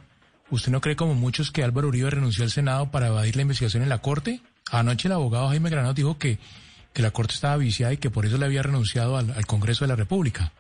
¿Usted 0.52 0.70
no 0.70 0.82
cree 0.82 0.96
como 0.96 1.14
muchos 1.14 1.50
que 1.50 1.64
Álvaro 1.64 1.88
Uribe 1.88 2.10
renunció 2.10 2.44
al 2.44 2.50
Senado 2.50 2.90
para 2.90 3.06
evadir 3.06 3.36
la 3.36 3.42
investigación 3.42 3.82
en 3.82 3.88
la 3.88 4.02
Corte? 4.02 4.40
Anoche 4.70 5.08
el 5.08 5.12
abogado 5.12 5.48
Jaime 5.48 5.70
Granado 5.70 5.94
dijo 5.94 6.18
que, 6.18 6.36
que 6.92 7.00
la 7.00 7.10
Corte 7.10 7.32
estaba 7.32 7.56
viciada 7.56 7.94
y 7.94 7.96
que 7.96 8.10
por 8.10 8.26
eso 8.26 8.36
le 8.36 8.44
había 8.44 8.62
renunciado 8.62 9.16
al, 9.16 9.46
Congreso 9.46 9.86
de 9.86 9.88
la 9.88 9.96
República. 9.96 10.52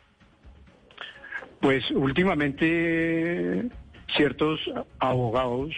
Pues 1.60 1.90
últimamente 1.90 3.68
ciertos 4.16 4.60
abogados, 4.98 5.74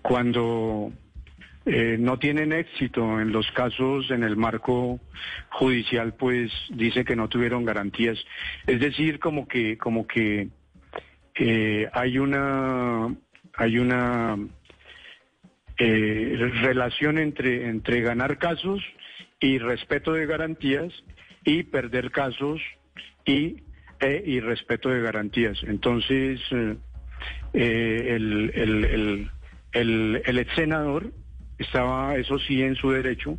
cuando 0.00 0.90
eh, 1.66 1.98
no 2.00 2.18
tienen 2.18 2.54
éxito 2.54 3.20
en 3.20 3.30
los 3.30 3.46
casos 3.52 4.10
en 4.10 4.22
el 4.22 4.38
marco 4.38 5.00
judicial, 5.50 6.14
pues 6.14 6.50
dice 6.70 7.04
que 7.04 7.14
no 7.14 7.28
tuvieron 7.28 7.66
garantías. 7.66 8.16
Es 8.66 8.80
decir, 8.80 9.20
como 9.20 9.46
que, 9.46 9.76
como 9.76 10.06
que 10.06 10.48
eh, 11.34 11.88
hay 11.92 12.18
una 12.18 13.14
hay 13.54 13.78
una 13.78 14.38
eh, 15.78 16.50
relación 16.62 17.18
entre 17.18 17.68
entre 17.68 18.00
ganar 18.02 18.38
casos 18.38 18.82
y 19.40 19.58
respeto 19.58 20.12
de 20.12 20.26
garantías 20.26 20.92
y 21.44 21.64
perder 21.64 22.10
casos 22.10 22.60
y 23.24 23.62
e, 24.00 24.22
y 24.26 24.40
respeto 24.40 24.88
de 24.90 25.00
garantías. 25.00 25.62
Entonces 25.62 26.40
eh, 26.50 26.76
el, 27.52 28.52
el, 28.54 29.30
el, 29.72 30.22
el, 30.24 30.38
ex 30.38 30.54
senador 30.54 31.12
estaba 31.58 32.16
eso 32.16 32.38
sí 32.40 32.62
en 32.62 32.74
su 32.74 32.90
derecho 32.90 33.38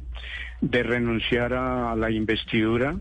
de 0.62 0.84
renunciar 0.84 1.54
a 1.54 1.96
la 1.96 2.10
investidura 2.10 2.96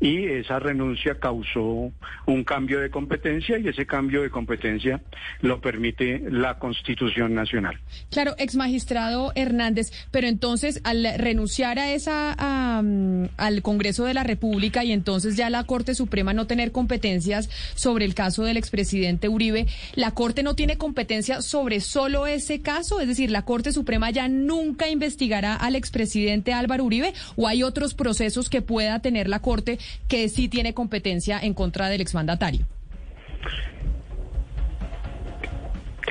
y 0.00 0.24
esa 0.24 0.58
renuncia 0.58 1.14
causó 1.18 1.92
un 2.26 2.44
cambio 2.44 2.80
de 2.80 2.90
competencia 2.90 3.58
y 3.58 3.68
ese 3.68 3.86
cambio 3.86 4.22
de 4.22 4.30
competencia 4.30 5.00
lo 5.40 5.60
permite 5.60 6.22
la 6.30 6.58
Constitución 6.58 7.34
Nacional. 7.34 7.78
Claro, 8.10 8.34
ex 8.38 8.54
magistrado 8.54 9.32
Hernández, 9.34 9.92
pero 10.10 10.26
entonces 10.26 10.80
al 10.84 11.06
renunciar 11.16 11.78
a 11.78 11.92
esa 11.92 12.34
al 12.78 13.62
Congreso 13.62 14.04
de 14.04 14.14
la 14.14 14.24
República 14.24 14.84
y 14.84 14.92
entonces 14.92 15.36
ya 15.36 15.48
la 15.50 15.64
Corte 15.64 15.94
Suprema 15.94 16.32
no 16.32 16.46
tener 16.46 16.72
competencias 16.72 17.48
sobre 17.74 18.04
el 18.04 18.14
caso 18.14 18.44
del 18.44 18.56
expresidente 18.56 19.28
Uribe, 19.28 19.66
la 19.94 20.10
Corte 20.10 20.42
no 20.42 20.54
tiene 20.54 20.76
competencia 20.76 21.40
sobre 21.40 21.80
solo 21.80 22.26
ese 22.26 22.60
caso, 22.60 23.00
es 23.00 23.08
decir, 23.08 23.30
la 23.30 23.44
Corte 23.44 23.72
Suprema 23.72 24.10
ya 24.10 24.28
nunca 24.28 24.88
investigará 24.88 25.54
al 25.54 25.76
expresidente 25.76 26.52
Álvaro 26.52 26.84
Uribe 26.84 27.14
o 27.36 27.48
hay 27.48 27.62
otros 27.62 27.94
procesos 27.94 28.50
que 28.50 28.62
pueda 28.62 29.00
tener 29.00 29.28
la 29.28 29.40
Corte 29.40 29.63
que 30.08 30.28
sí 30.28 30.48
tiene 30.48 30.74
competencia 30.74 31.38
en 31.40 31.54
contra 31.54 31.88
del 31.88 32.00
exmandatario? 32.00 32.66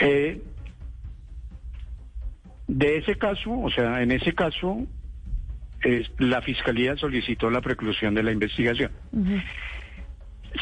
Eh, 0.01 0.41
De 2.67 2.97
ese 2.97 3.15
caso, 3.17 3.51
o 3.51 3.69
sea, 3.69 4.01
en 4.01 4.11
ese 4.11 4.33
caso, 4.33 4.87
la 6.17 6.41
Fiscalía 6.41 6.95
solicitó 6.95 7.49
la 7.49 7.61
preclusión 7.61 8.15
de 8.15 8.23
la 8.23 8.31
investigación. 8.31 8.91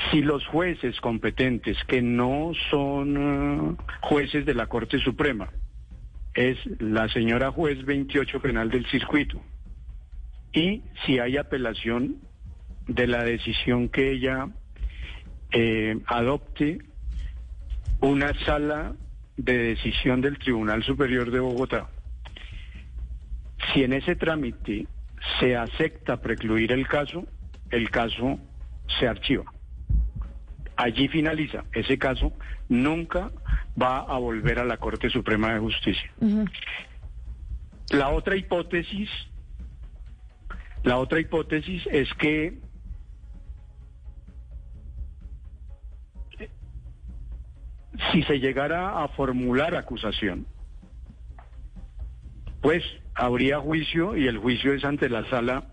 Si 0.10 0.22
los 0.22 0.46
jueces 0.48 1.00
competentes, 1.00 1.78
que 1.88 2.02
no 2.02 2.54
son 2.70 3.18
eh, 3.18 3.84
jueces 4.02 4.46
de 4.46 4.56
la 4.56 4.68
Corte 4.68 5.00
Suprema, 5.00 5.50
es 6.34 6.58
la 6.80 7.08
señora 7.10 7.52
juez 7.52 7.84
28 7.86 8.42
penal 8.42 8.70
del 8.70 8.86
circuito, 8.88 9.42
y 10.54 10.82
si 11.06 11.20
hay 11.20 11.38
apelación 11.38 12.18
de 12.88 13.08
la 13.08 13.24
decisión 13.24 13.90
que 13.90 14.12
ella 14.12 14.50
eh, 15.52 16.00
adopte 16.08 16.80
una 18.00 18.34
sala 18.46 18.94
de 19.38 19.58
decisión 19.58 20.22
del 20.22 20.38
Tribunal 20.38 20.84
Superior 20.84 21.32
de 21.32 21.40
Bogotá, 21.40 21.90
si 23.74 23.84
en 23.84 23.94
ese 23.94 24.16
trámite 24.16 24.88
se 25.40 25.56
acepta 25.56 26.18
precluir 26.18 26.72
el 26.72 26.88
caso, 26.88 27.26
el 27.70 27.90
caso 27.90 28.40
se 29.00 29.08
archiva. 29.08 29.46
Allí 30.76 31.08
finaliza. 31.08 31.64
Ese 31.74 31.98
caso 31.98 32.34
nunca 32.70 33.32
va 33.82 34.00
a 34.00 34.18
volver 34.18 34.60
a 34.60 34.66
la 34.66 34.78
Corte 34.78 35.10
Suprema 35.10 35.54
de 35.54 35.60
Justicia. 35.60 36.12
La 37.92 38.10
otra 38.10 38.36
hipótesis, 38.36 39.10
la 40.84 40.98
otra 40.98 41.20
hipótesis 41.20 41.84
es 41.92 42.12
que 42.16 42.58
si 48.12 48.24
se 48.24 48.40
llegara 48.40 49.04
a 49.04 49.08
formular 49.10 49.76
acusación, 49.76 50.46
pues 52.62 52.84
habría 53.16 53.60
juicio 53.60 54.16
y 54.16 54.28
el 54.28 54.38
juicio 54.38 54.74
es 54.74 54.84
ante 54.84 55.10
la 55.10 55.30
sala 55.30 55.66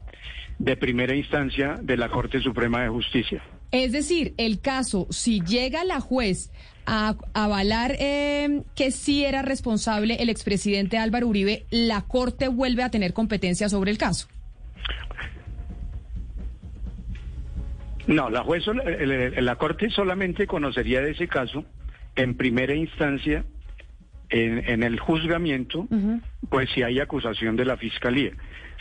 de 0.59 0.77
primera 0.77 1.15
instancia 1.15 1.77
de 1.81 1.97
la 1.97 2.09
Corte 2.09 2.41
Suprema 2.41 2.83
de 2.83 2.89
Justicia. 2.89 3.43
Es 3.71 3.93
decir, 3.93 4.35
el 4.39 4.61
caso, 4.61 5.07
si 5.11 5.41
llega 5.43 5.85
la 5.85 6.01
juez 6.01 6.51
a 6.87 7.17
avalar 7.35 7.97
eh, 7.99 8.63
que 8.75 8.91
sí 8.91 9.25
era 9.25 9.43
responsable 9.43 10.17
el 10.21 10.31
expresidente 10.31 10.97
Álvaro 10.97 11.27
Uribe, 11.27 11.67
la 11.71 12.03
Corte 12.03 12.49
vuelve 12.49 12.83
a 12.83 12.91
tener 12.91 13.13
competencia 13.13 13.69
sobre 13.69 13.91
el 13.91 13.99
caso. 13.99 14.27
No, 18.07 18.31
la 18.31 18.43
juez, 18.43 18.65
la 18.67 19.57
Corte 19.57 19.91
solamente 19.91 20.47
conocería 20.47 21.03
de 21.03 21.11
ese 21.11 21.29
caso 21.29 21.67
en 22.19 22.35
primera 22.35 22.75
instancia 22.75 23.45
en, 24.29 24.83
el 24.83 25.01
juzgamiento, 25.01 25.89
pues 26.51 26.69
si 26.75 26.83
hay 26.83 27.01
acusación 27.01 27.57
de 27.57 27.65
la 27.65 27.79
fiscalía. 27.79 28.33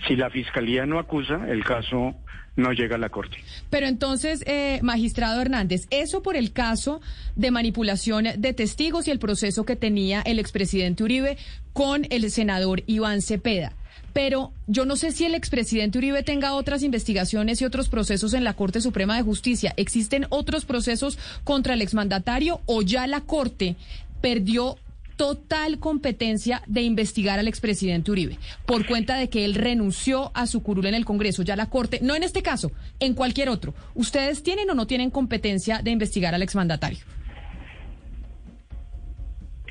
Si 0.07 0.15
la 0.15 0.29
fiscalía 0.29 0.85
no 0.85 0.99
acusa, 0.99 1.45
el 1.47 1.63
caso 1.63 2.15
no 2.57 2.73
llega 2.73 2.95
a 2.95 2.99
la 2.99 3.09
corte. 3.09 3.37
Pero 3.69 3.85
entonces, 3.87 4.43
eh, 4.47 4.79
magistrado 4.81 5.41
Hernández, 5.41 5.87
eso 5.91 6.21
por 6.21 6.35
el 6.35 6.51
caso 6.51 6.99
de 7.35 7.51
manipulación 7.51 8.25
de 8.37 8.53
testigos 8.53 9.07
y 9.07 9.11
el 9.11 9.19
proceso 9.19 9.63
que 9.65 9.75
tenía 9.75 10.21
el 10.21 10.39
expresidente 10.39 11.03
Uribe 11.03 11.37
con 11.73 12.05
el 12.09 12.29
senador 12.31 12.83
Iván 12.87 13.21
Cepeda. 13.21 13.73
Pero 14.17 14.51
yo 14.65 14.85
no 14.85 14.95
sé 14.95 15.11
si 15.11 15.25
el 15.25 15.35
expresidente 15.35 15.99
Uribe 15.99 16.23
tenga 16.23 16.55
otras 16.55 16.81
investigaciones 16.81 17.61
y 17.61 17.65
otros 17.65 17.87
procesos 17.87 18.33
en 18.33 18.43
la 18.43 18.55
Corte 18.55 18.81
Suprema 18.81 19.15
de 19.15 19.21
Justicia. 19.21 19.75
¿Existen 19.77 20.25
otros 20.29 20.65
procesos 20.65 21.19
contra 21.43 21.75
el 21.75 21.83
exmandatario 21.83 22.59
o 22.65 22.81
ya 22.81 23.05
la 23.05 23.21
Corte 23.21 23.75
perdió 24.19 24.77
total 25.17 25.77
competencia 25.77 26.63
de 26.65 26.81
investigar 26.81 27.37
al 27.37 27.47
expresidente 27.47 28.09
Uribe 28.09 28.39
por 28.65 28.87
cuenta 28.87 29.17
de 29.17 29.29
que 29.29 29.45
él 29.45 29.53
renunció 29.53 30.31
a 30.33 30.47
su 30.47 30.63
curul 30.63 30.87
en 30.87 30.95
el 30.95 31.05
Congreso. 31.05 31.43
Ya 31.43 31.55
la 31.55 31.69
Corte, 31.69 31.99
no 32.01 32.15
en 32.15 32.23
este 32.23 32.41
caso, 32.41 32.71
en 32.99 33.13
cualquier 33.13 33.49
otro. 33.49 33.75
¿Ustedes 33.93 34.41
tienen 34.41 34.67
o 34.71 34.73
no 34.73 34.87
tienen 34.87 35.11
competencia 35.11 35.83
de 35.83 35.91
investigar 35.91 36.33
al 36.33 36.41
exmandatario? 36.41 37.16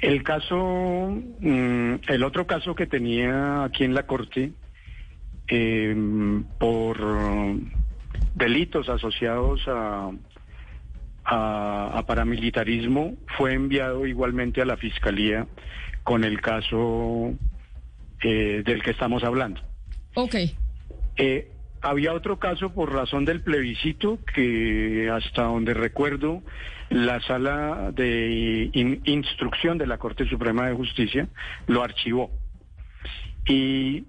El 0.02 0.22
caso, 0.22 1.16
mm, 1.40 1.94
el 2.08 2.24
otro 2.24 2.46
caso 2.46 2.74
que 2.74 2.86
tenía 2.86 3.64
aquí 3.64 3.84
en 3.84 3.94
la 3.94 4.06
Corte 4.06 4.52
em, 5.48 6.44
por 6.58 6.98
delitos 8.34 8.88
asociados 8.88 9.62
a 9.68 10.10
a, 11.26 12.04
paramilitarismo 12.06 13.14
fue 13.36 13.54
enviado 13.54 14.06
igualmente 14.06 14.62
a 14.62 14.64
la 14.64 14.76
Fiscalía 14.76 15.46
con 16.04 16.24
el 16.24 16.40
caso 16.40 17.34
eh, 18.22 18.62
del 18.64 18.82
que 18.82 18.92
estamos 18.92 19.24
hablando. 19.24 19.60
Ok. 20.14 20.36
Eh, 21.16 21.50
había 21.88 22.12
otro 22.12 22.38
caso 22.38 22.70
por 22.70 22.92
razón 22.92 23.24
del 23.24 23.42
plebiscito 23.42 24.18
que 24.34 25.08
hasta 25.12 25.44
donde 25.44 25.72
recuerdo 25.72 26.42
la 26.90 27.20
sala 27.20 27.92
de 27.92 28.70
instrucción 29.04 29.78
de 29.78 29.86
la 29.86 29.98
Corte 29.98 30.28
Suprema 30.28 30.66
de 30.66 30.74
Justicia 30.74 31.28
lo 31.68 31.84
archivó. 31.84 32.30
Y 33.46 34.04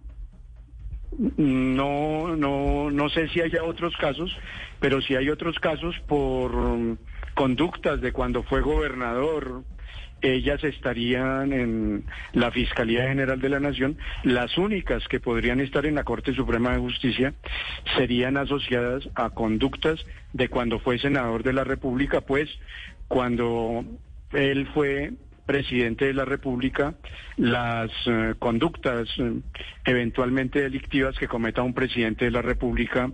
no, 1.37 2.35
no, 2.35 2.89
no 2.89 3.09
sé 3.09 3.29
si 3.29 3.41
haya 3.41 3.63
otros 3.63 3.95
casos, 3.97 4.35
pero 4.79 4.99
si 5.01 5.15
hay 5.15 5.29
otros 5.29 5.59
casos 5.59 5.95
por 6.07 6.51
conductas 7.35 8.01
de 8.01 8.11
cuando 8.11 8.41
fue 8.41 8.61
gobernador, 8.61 9.63
ellas 10.21 10.63
estarían 10.63 11.53
en 11.53 12.03
la 12.33 12.51
Fiscalía 12.51 13.07
General 13.07 13.39
de 13.39 13.49
la 13.49 13.59
Nación. 13.59 13.97
Las 14.23 14.57
únicas 14.57 15.07
que 15.07 15.19
podrían 15.19 15.59
estar 15.59 15.85
en 15.85 15.95
la 15.95 16.03
Corte 16.03 16.33
Suprema 16.33 16.71
de 16.71 16.79
Justicia 16.79 17.33
serían 17.95 18.37
asociadas 18.37 19.07
a 19.15 19.29
conductas 19.31 20.05
de 20.33 20.49
cuando 20.49 20.79
fue 20.79 20.99
senador 20.99 21.43
de 21.43 21.53
la 21.53 21.63
República, 21.63 22.21
pues 22.21 22.49
cuando 23.07 23.85
él 24.33 24.67
fue 24.73 25.13
presidente 25.47 26.05
de 26.05 26.13
la 26.13 26.25
República, 26.25 26.93
las 27.37 27.89
eh, 28.05 28.35
conductas 28.37 29.07
eh, 29.17 29.39
eventualmente 29.85 30.61
delictivas 30.61 31.17
que 31.17 31.27
cometa 31.27 31.63
un 31.63 31.73
presidente 31.73 32.25
de 32.25 32.31
la 32.31 32.41
República 32.41 33.09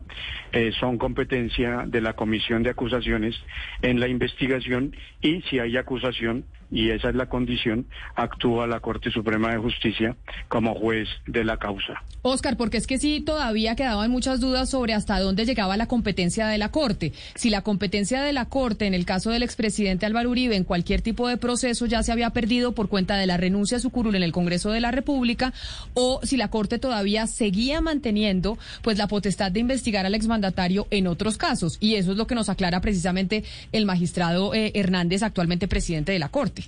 eh, 0.52 0.72
son 0.80 0.98
competencia 0.98 1.84
de 1.86 2.02
la 2.02 2.14
Comisión 2.14 2.64
de 2.64 2.72
Acusaciones 2.72 3.36
en 3.84 4.00
la 4.00 4.08
investigación 4.08 4.96
y 5.22 5.44
si 5.44 5.60
hay 5.60 5.78
acusación, 5.78 6.44
y 6.74 6.90
esa 6.90 7.10
es 7.10 7.16
la 7.16 7.28
condición, 7.28 7.86
actúa 8.16 8.66
la 8.68 8.80
Corte 8.80 9.12
Suprema 9.12 9.52
de 9.52 9.58
Justicia 9.58 10.16
como 10.50 10.74
juez 10.74 11.08
de 11.28 11.44
la 11.44 11.58
causa. 11.58 12.02
Oscar, 12.24 12.58
porque 12.58 12.78
es 12.78 12.88
que 12.88 12.98
sí 12.98 13.22
todavía 13.22 13.76
quedaban 13.76 14.10
muchas 14.10 14.40
dudas 14.40 14.70
sobre 14.70 14.94
hasta 14.94 15.20
dónde 15.20 15.46
llegaba 15.46 15.78
la 15.78 15.88
competencia 15.88 16.48
de 16.48 16.58
la 16.58 16.70
Corte. 16.70 17.14
Si 17.36 17.50
la 17.50 17.62
competencia 17.62 18.22
de 18.22 18.34
la 18.34 18.46
Corte 18.46 18.88
en 18.88 18.94
el 18.94 19.06
caso 19.06 19.30
del 19.30 19.44
expresidente 19.44 20.06
Álvaro 20.06 20.30
Uribe 20.30 20.56
en 20.56 20.64
cualquier 20.64 21.02
tipo 21.02 21.28
de 21.28 21.38
proceso 21.38 21.86
ya 21.86 22.02
se 22.02 22.12
había 22.12 22.32
perdido 22.32 22.72
por 22.72 22.90
cuenta 22.90 23.18
de 23.18 23.28
la 23.28 23.38
renuncia 23.38 23.78
a 23.78 23.82
su 23.82 23.90
curul 23.90 24.16
en 24.16 24.24
el 24.24 24.32
Congreso 24.32 24.72
de 24.72 24.82
la 24.82 24.92
República 24.92 25.54
o 25.94 26.22
si 26.24 26.38
la 26.38 26.50
Corte 26.50 26.80
todavía 26.80 27.28
seguía 27.28 27.82
manteniendo 27.82 28.58
pues 28.82 28.98
la 28.98 29.08
potestad 29.08 29.52
de 29.52 29.60
investigar 29.60 30.06
al 30.06 30.16
exmandatario 30.16 30.88
en 30.90 31.08
otros 31.08 31.38
casos. 31.38 31.78
Y 31.80 31.96
eso 31.96 32.14
es 32.14 32.18
lo 32.18 32.26
que 32.26 32.36
nos 32.36 32.50
aclara 32.50 32.82
precisamente 32.82 33.44
el 33.72 33.86
magistrado 33.86 34.54
eh, 34.54 34.72
Hernández, 34.76 35.24
actualmente 35.24 35.68
presidente 35.68 36.14
de 36.14 36.20
la 36.20 36.30
Corte. 36.30 36.63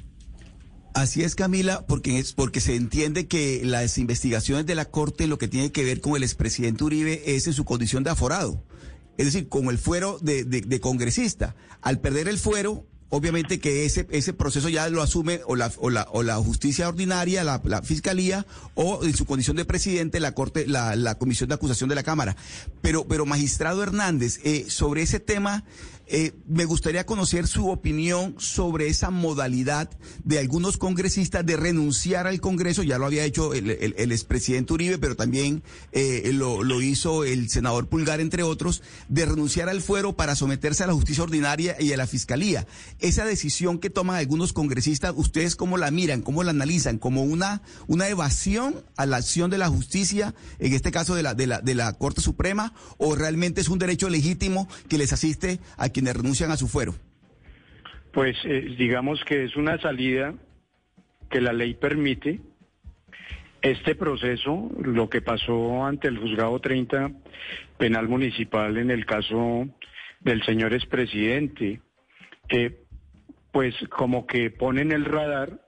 Así 0.95 1.23
es, 1.23 1.35
Camila, 1.35 1.85
porque 1.85 2.19
es 2.19 2.31
porque 2.31 2.61
se 2.61 2.73
entiende 2.73 3.27
que 3.27 3.61
las 3.65 3.97
investigaciones 3.97 4.65
de 4.65 4.75
la 4.75 4.85
Corte, 4.85 5.27
lo 5.27 5.37
que 5.37 5.49
tiene 5.49 5.73
que 5.73 5.83
ver 5.83 5.99
con 5.99 6.15
el 6.15 6.23
expresidente 6.23 6.85
Uribe, 6.85 7.35
es 7.35 7.47
en 7.47 7.53
su 7.53 7.65
condición 7.65 8.05
de 8.05 8.11
aforado. 8.11 8.63
Es 9.17 9.25
decir, 9.25 9.49
con 9.49 9.65
el 9.65 9.77
fuero 9.77 10.19
de, 10.21 10.45
de 10.45 10.79
congresista. 10.79 11.53
Al 11.81 11.99
perder 11.99 12.29
el 12.29 12.37
fuero, 12.37 12.85
obviamente 13.09 13.59
que 13.59 13.85
ese, 13.85 14.07
ese 14.09 14.33
proceso 14.33 14.69
ya 14.69 14.89
lo 14.89 15.01
asume 15.01 15.41
o 15.47 15.55
la, 15.55 15.71
o 15.79 15.89
la, 15.89 16.07
o 16.11 16.23
la 16.23 16.35
justicia 16.35 16.87
ordinaria, 16.87 17.43
la, 17.43 17.61
la, 17.63 17.81
fiscalía, 17.81 18.45
o 18.73 19.03
en 19.03 19.15
su 19.15 19.25
condición 19.25 19.57
de 19.57 19.65
presidente, 19.65 20.19
la 20.19 20.33
corte, 20.33 20.67
la, 20.67 20.95
la 20.95 21.15
comisión 21.15 21.49
de 21.49 21.55
acusación 21.55 21.89
de 21.89 21.95
la 21.95 22.03
Cámara. 22.03 22.35
Pero, 22.81 23.07
pero 23.07 23.25
magistrado 23.25 23.83
Hernández, 23.83 24.39
eh, 24.43 24.65
sobre 24.69 25.01
ese 25.01 25.19
tema, 25.19 25.65
eh, 26.07 26.33
me 26.47 26.65
gustaría 26.65 27.05
conocer 27.05 27.47
su 27.47 27.69
opinión 27.69 28.35
sobre 28.37 28.87
esa 28.87 29.09
modalidad 29.09 29.89
de 30.23 30.39
algunos 30.39 30.77
congresistas 30.77 31.45
de 31.45 31.57
renunciar 31.57 32.27
al 32.27 32.39
Congreso. 32.39 32.83
Ya 32.83 32.97
lo 32.97 33.05
había 33.05 33.23
hecho 33.23 33.53
el, 33.53 33.69
el, 33.69 34.11
expresidente 34.11 34.73
Uribe, 34.73 34.97
pero 34.99 35.15
también 35.15 35.63
eh, 35.91 36.29
lo, 36.33 36.63
lo, 36.63 36.81
hizo 36.81 37.23
el 37.23 37.49
senador 37.49 37.87
Pulgar, 37.87 38.19
entre 38.19 38.43
otros, 38.43 38.83
de 39.09 39.25
renunciar 39.25 39.67
al 39.67 39.81
fuero 39.81 40.15
para 40.15 40.35
someterse 40.35 40.83
a 40.83 40.87
la 40.87 40.93
justicia 40.93 41.23
ordinaria 41.23 41.75
y 41.79 41.91
a 41.91 41.97
la 41.97 42.05
fiscalía. 42.05 42.67
Esa 42.99 43.25
decisión 43.25 43.79
que 43.79 43.89
toman 43.89 44.17
algunos 44.17 44.53
congresistas, 44.53 45.13
¿ustedes 45.15 45.55
cómo 45.55 45.77
la 45.77 45.89
miran, 45.89 46.21
cómo 46.21 46.43
la 46.43 46.51
analizan? 46.51 46.99
¿Como 46.99 47.23
una, 47.23 47.63
una 47.87 48.07
evasión 48.09 48.83
a 48.95 49.05
la 49.05 49.17
acción 49.17 49.49
de 49.49 49.57
la 49.57 49.69
justicia, 49.69 50.35
en 50.59 50.73
este 50.73 50.91
caso 50.91 51.15
de 51.15 51.23
la, 51.23 51.33
de 51.33 51.47
la, 51.47 51.61
de 51.61 51.73
la 51.73 51.93
Corte 51.93 52.21
Suprema, 52.21 52.73
o 52.97 53.15
realmente 53.15 53.61
es 53.61 53.69
un 53.69 53.79
derecho 53.79 54.09
legítimo 54.09 54.67
que 54.87 54.99
les 54.99 55.11
asiste 55.11 55.59
a 55.77 55.89
quienes 55.95 56.13
renuncian 56.13 56.51
a 56.51 56.57
su 56.57 56.67
fuero? 56.67 56.93
Pues 58.11 58.35
eh, 58.43 58.75
digamos 58.77 59.23
que 59.23 59.45
es 59.45 59.55
una 59.55 59.79
salida 59.79 60.33
que 61.29 61.39
la 61.39 61.53
ley 61.53 61.73
permite 61.75 62.41
este 63.61 63.95
proceso, 63.95 64.69
lo 64.83 65.09
que 65.09 65.21
pasó 65.21 65.85
ante 65.85 66.09
el 66.09 66.17
juzgado 66.17 66.59
30 66.59 67.11
penal 67.77 68.09
municipal 68.09 68.77
en 68.77 68.91
el 68.91 69.05
caso 69.05 69.69
del 70.19 70.43
señor 70.43 70.73
expresidente, 70.73 71.79
eh, 72.49 72.83
pues 73.53 73.73
como 73.89 74.27
que 74.27 74.49
pone 74.51 74.81
en 74.81 74.91
el 74.91 75.05
radar 75.05 75.61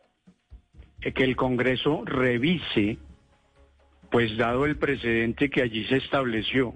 eh, 0.99 1.13
que 1.13 1.23
el 1.23 1.37
Congreso 1.37 2.03
revise, 2.03 2.97
pues 4.11 4.35
dado 4.35 4.65
el 4.65 4.75
precedente 4.75 5.49
que 5.49 5.61
allí 5.61 5.85
se 5.85 5.95
estableció 5.95 6.75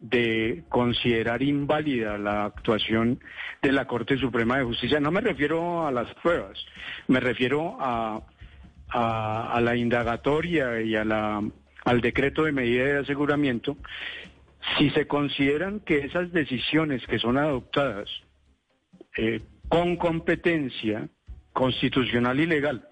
de 0.00 0.64
considerar 0.68 1.42
inválida 1.42 2.16
la 2.16 2.46
actuación 2.46 3.20
de 3.62 3.72
la 3.72 3.86
Corte 3.86 4.16
Suprema 4.16 4.58
de 4.58 4.64
Justicia. 4.64 4.98
No 4.98 5.10
me 5.10 5.20
refiero 5.20 5.86
a 5.86 5.92
las 5.92 6.12
pruebas, 6.14 6.58
me 7.06 7.20
refiero 7.20 7.76
a, 7.80 8.22
la 8.92 9.76
indagatoria 9.76 10.80
y 10.80 10.96
a 10.96 11.04
la, 11.04 11.42
al 11.84 12.00
decreto 12.00 12.44
de 12.44 12.52
medida 12.52 12.84
de 12.84 12.98
aseguramiento. 12.98 13.76
Si 14.78 14.90
se 14.90 15.06
consideran 15.06 15.80
que 15.80 15.98
esas 15.98 16.32
decisiones 16.32 17.06
que 17.06 17.18
son 17.18 17.38
adoptadas 17.38 18.08
eh, 19.16 19.40
con 19.68 19.96
competencia 19.96 21.08
constitucional 21.52 22.40
y 22.40 22.46
legal 22.46 22.88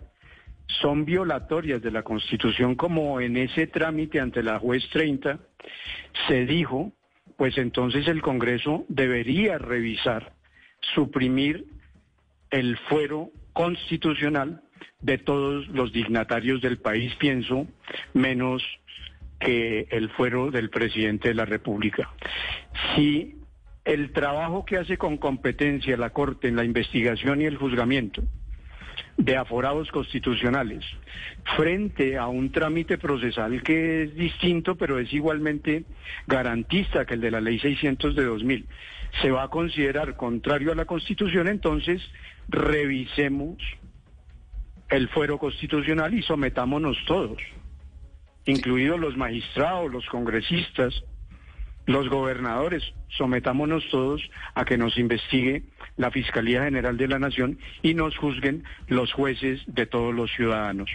son 0.80 1.04
violatorias 1.04 1.82
de 1.82 1.90
la 1.90 2.02
Constitución, 2.02 2.74
como 2.74 3.20
en 3.20 3.36
ese 3.36 3.66
trámite 3.66 4.20
ante 4.20 4.42
la 4.42 4.58
juez 4.58 4.88
30 4.90 5.38
se 6.26 6.46
dijo, 6.46 6.92
pues 7.38 7.56
entonces 7.56 8.08
el 8.08 8.20
Congreso 8.20 8.84
debería 8.88 9.58
revisar, 9.58 10.32
suprimir 10.92 11.66
el 12.50 12.76
fuero 12.88 13.30
constitucional 13.52 14.60
de 15.00 15.18
todos 15.18 15.68
los 15.68 15.92
dignatarios 15.92 16.60
del 16.60 16.78
país, 16.78 17.14
pienso, 17.14 17.68
menos 18.12 18.64
que 19.38 19.86
el 19.92 20.10
fuero 20.10 20.50
del 20.50 20.68
presidente 20.68 21.28
de 21.28 21.34
la 21.34 21.44
República. 21.44 22.12
Si 22.96 23.36
el 23.84 24.12
trabajo 24.12 24.64
que 24.64 24.78
hace 24.78 24.98
con 24.98 25.16
competencia 25.16 25.96
la 25.96 26.10
Corte 26.10 26.48
en 26.48 26.56
la 26.56 26.64
investigación 26.64 27.40
y 27.40 27.44
el 27.44 27.56
juzgamiento 27.56 28.24
de 29.18 29.36
aforados 29.36 29.90
constitucionales 29.90 30.84
frente 31.56 32.16
a 32.16 32.28
un 32.28 32.50
trámite 32.52 32.98
procesal 32.98 33.62
que 33.62 34.04
es 34.04 34.14
distinto, 34.14 34.76
pero 34.76 34.98
es 34.98 35.12
igualmente 35.12 35.84
garantista 36.26 37.04
que 37.04 37.14
el 37.14 37.20
de 37.20 37.32
la 37.32 37.40
Ley 37.40 37.58
600 37.58 38.14
de 38.14 38.24
2000, 38.24 38.66
se 39.20 39.30
va 39.30 39.42
a 39.42 39.48
considerar 39.48 40.16
contrario 40.16 40.70
a 40.70 40.76
la 40.76 40.84
Constitución, 40.84 41.48
entonces 41.48 42.00
revisemos 42.48 43.58
el 44.88 45.08
fuero 45.08 45.38
constitucional 45.38 46.14
y 46.14 46.22
sometámonos 46.22 46.96
todos, 47.06 47.38
incluidos 48.46 49.00
los 49.00 49.16
magistrados, 49.16 49.92
los 49.92 50.06
congresistas, 50.06 51.04
los 51.88 52.10
gobernadores, 52.10 52.82
sometámonos 53.08 53.82
todos 53.90 54.20
a 54.54 54.66
que 54.66 54.76
nos 54.76 54.98
investigue 54.98 55.62
la 55.96 56.10
Fiscalía 56.10 56.64
General 56.64 56.98
de 56.98 57.08
la 57.08 57.18
Nación 57.18 57.58
y 57.82 57.94
nos 57.94 58.14
juzguen 58.16 58.64
los 58.88 59.10
jueces 59.14 59.62
de 59.66 59.86
todos 59.86 60.14
los 60.14 60.30
ciudadanos. 60.32 60.90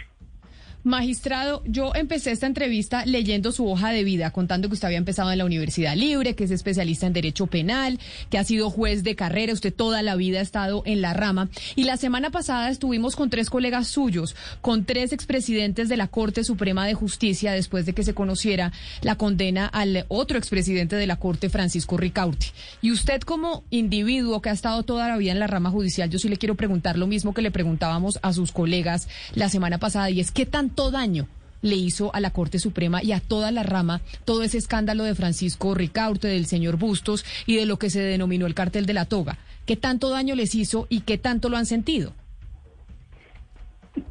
Magistrado, 0.84 1.62
yo 1.64 1.94
empecé 1.94 2.30
esta 2.30 2.46
entrevista 2.46 3.06
leyendo 3.06 3.52
su 3.52 3.66
hoja 3.66 3.88
de 3.88 4.04
vida, 4.04 4.32
contando 4.32 4.68
que 4.68 4.74
usted 4.74 4.88
había 4.88 4.98
empezado 4.98 5.32
en 5.32 5.38
la 5.38 5.46
Universidad 5.46 5.96
Libre, 5.96 6.34
que 6.34 6.44
es 6.44 6.50
especialista 6.50 7.06
en 7.06 7.14
Derecho 7.14 7.46
Penal, 7.46 7.98
que 8.28 8.36
ha 8.36 8.44
sido 8.44 8.68
juez 8.68 9.02
de 9.02 9.16
carrera, 9.16 9.54
usted 9.54 9.72
toda 9.72 10.02
la 10.02 10.14
vida 10.14 10.40
ha 10.40 10.42
estado 10.42 10.82
en 10.84 11.00
la 11.00 11.14
rama. 11.14 11.48
Y 11.74 11.84
la 11.84 11.96
semana 11.96 12.28
pasada 12.28 12.68
estuvimos 12.68 13.16
con 13.16 13.30
tres 13.30 13.48
colegas 13.48 13.88
suyos, 13.88 14.36
con 14.60 14.84
tres 14.84 15.14
expresidentes 15.14 15.88
de 15.88 15.96
la 15.96 16.08
Corte 16.08 16.44
Suprema 16.44 16.86
de 16.86 16.92
Justicia, 16.92 17.52
después 17.52 17.86
de 17.86 17.94
que 17.94 18.02
se 18.02 18.12
conociera 18.12 18.70
la 19.00 19.16
condena 19.16 19.66
al 19.66 20.04
otro 20.08 20.36
expresidente 20.36 20.96
de 20.96 21.06
la 21.06 21.16
Corte, 21.16 21.48
Francisco 21.48 21.96
Ricaurte. 21.96 22.48
Y 22.82 22.92
usted 22.92 23.22
como 23.22 23.64
individuo 23.70 24.42
que 24.42 24.50
ha 24.50 24.52
estado 24.52 24.82
toda 24.82 25.08
la 25.08 25.16
vida 25.16 25.32
en 25.32 25.38
la 25.38 25.46
rama 25.46 25.70
judicial, 25.70 26.10
yo 26.10 26.18
sí 26.18 26.28
le 26.28 26.36
quiero 26.36 26.56
preguntar 26.56 26.98
lo 26.98 27.06
mismo 27.06 27.32
que 27.32 27.40
le 27.40 27.50
preguntábamos 27.50 28.18
a 28.20 28.34
sus 28.34 28.52
colegas 28.52 29.08
la 29.34 29.48
semana 29.48 29.78
pasada, 29.78 30.10
y 30.10 30.20
es 30.20 30.30
qué 30.30 30.44
tan 30.44 30.73
tanto 30.74 30.90
daño 30.90 31.28
le 31.62 31.76
hizo 31.76 32.12
a 32.14 32.20
la 32.20 32.32
Corte 32.32 32.58
Suprema 32.58 33.00
y 33.00 33.12
a 33.12 33.20
toda 33.20 33.52
la 33.52 33.62
rama 33.62 34.00
todo 34.24 34.42
ese 34.42 34.58
escándalo 34.58 35.04
de 35.04 35.14
Francisco 35.14 35.72
Ricaurte, 35.72 36.26
del 36.26 36.46
señor 36.46 36.78
Bustos 36.78 37.24
y 37.46 37.54
de 37.54 37.64
lo 37.64 37.78
que 37.78 37.90
se 37.90 38.00
denominó 38.00 38.46
el 38.46 38.54
cartel 38.54 38.84
de 38.84 38.92
la 38.92 39.04
toga. 39.04 39.38
¿Qué 39.66 39.76
tanto 39.76 40.10
daño 40.10 40.34
les 40.34 40.56
hizo 40.56 40.88
y 40.90 41.02
qué 41.02 41.16
tanto 41.16 41.48
lo 41.48 41.56
han 41.56 41.66
sentido? 41.66 42.12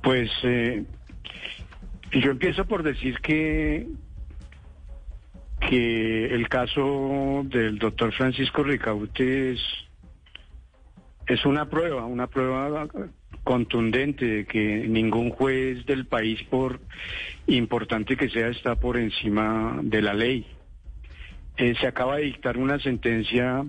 Pues 0.01 0.31
eh, 0.43 0.85
yo 2.13 2.31
empiezo 2.31 2.63
por 2.63 2.81
decir 2.81 3.19
que, 3.19 3.87
que 5.69 6.33
el 6.33 6.47
caso 6.47 7.41
del 7.43 7.77
doctor 7.77 8.13
Francisco 8.13 8.63
Ricaurte 8.63 9.51
es, 9.51 9.59
es 11.27 11.45
una 11.45 11.69
prueba, 11.69 12.05
una 12.05 12.27
prueba 12.27 12.87
contundente 13.43 14.25
de 14.25 14.45
que 14.45 14.87
ningún 14.87 15.29
juez 15.29 15.85
del 15.85 16.05
país, 16.05 16.41
por 16.43 16.79
importante 17.47 18.15
que 18.15 18.29
sea, 18.29 18.47
está 18.49 18.75
por 18.75 18.97
encima 18.97 19.79
de 19.81 20.01
la 20.01 20.13
ley. 20.13 20.45
Eh, 21.57 21.75
se 21.79 21.87
acaba 21.87 22.17
de 22.17 22.23
dictar 22.23 22.57
una 22.57 22.79
sentencia 22.79 23.65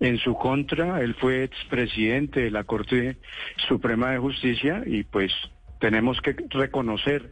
en 0.00 0.18
su 0.18 0.34
contra. 0.34 1.00
Él 1.00 1.14
fue 1.14 1.44
expresidente 1.44 2.40
de 2.40 2.50
la 2.50 2.64
Corte 2.64 3.16
Suprema 3.68 4.10
de 4.10 4.18
Justicia 4.18 4.82
y 4.84 5.04
pues 5.04 5.32
tenemos 5.78 6.20
que 6.20 6.34
reconocer 6.50 7.30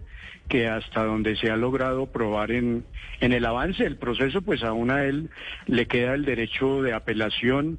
que 0.49 0.69
hasta 0.69 1.05
donde 1.05 1.37
se 1.37 1.51
ha 1.51 1.57
logrado 1.57 2.07
probar 2.07 2.51
en, 2.51 2.85
en 3.21 3.33
el 3.33 3.45
avance 3.47 3.85
del 3.85 3.97
proceso, 3.97 4.43
pues 4.43 4.63
aún 4.65 4.91
a 4.91 5.05
él 5.05 5.31
le 5.67 5.87
queda 5.87 6.15
el 6.15 6.25
derecho 6.25 6.83
de 6.83 6.93
apelación 6.93 7.79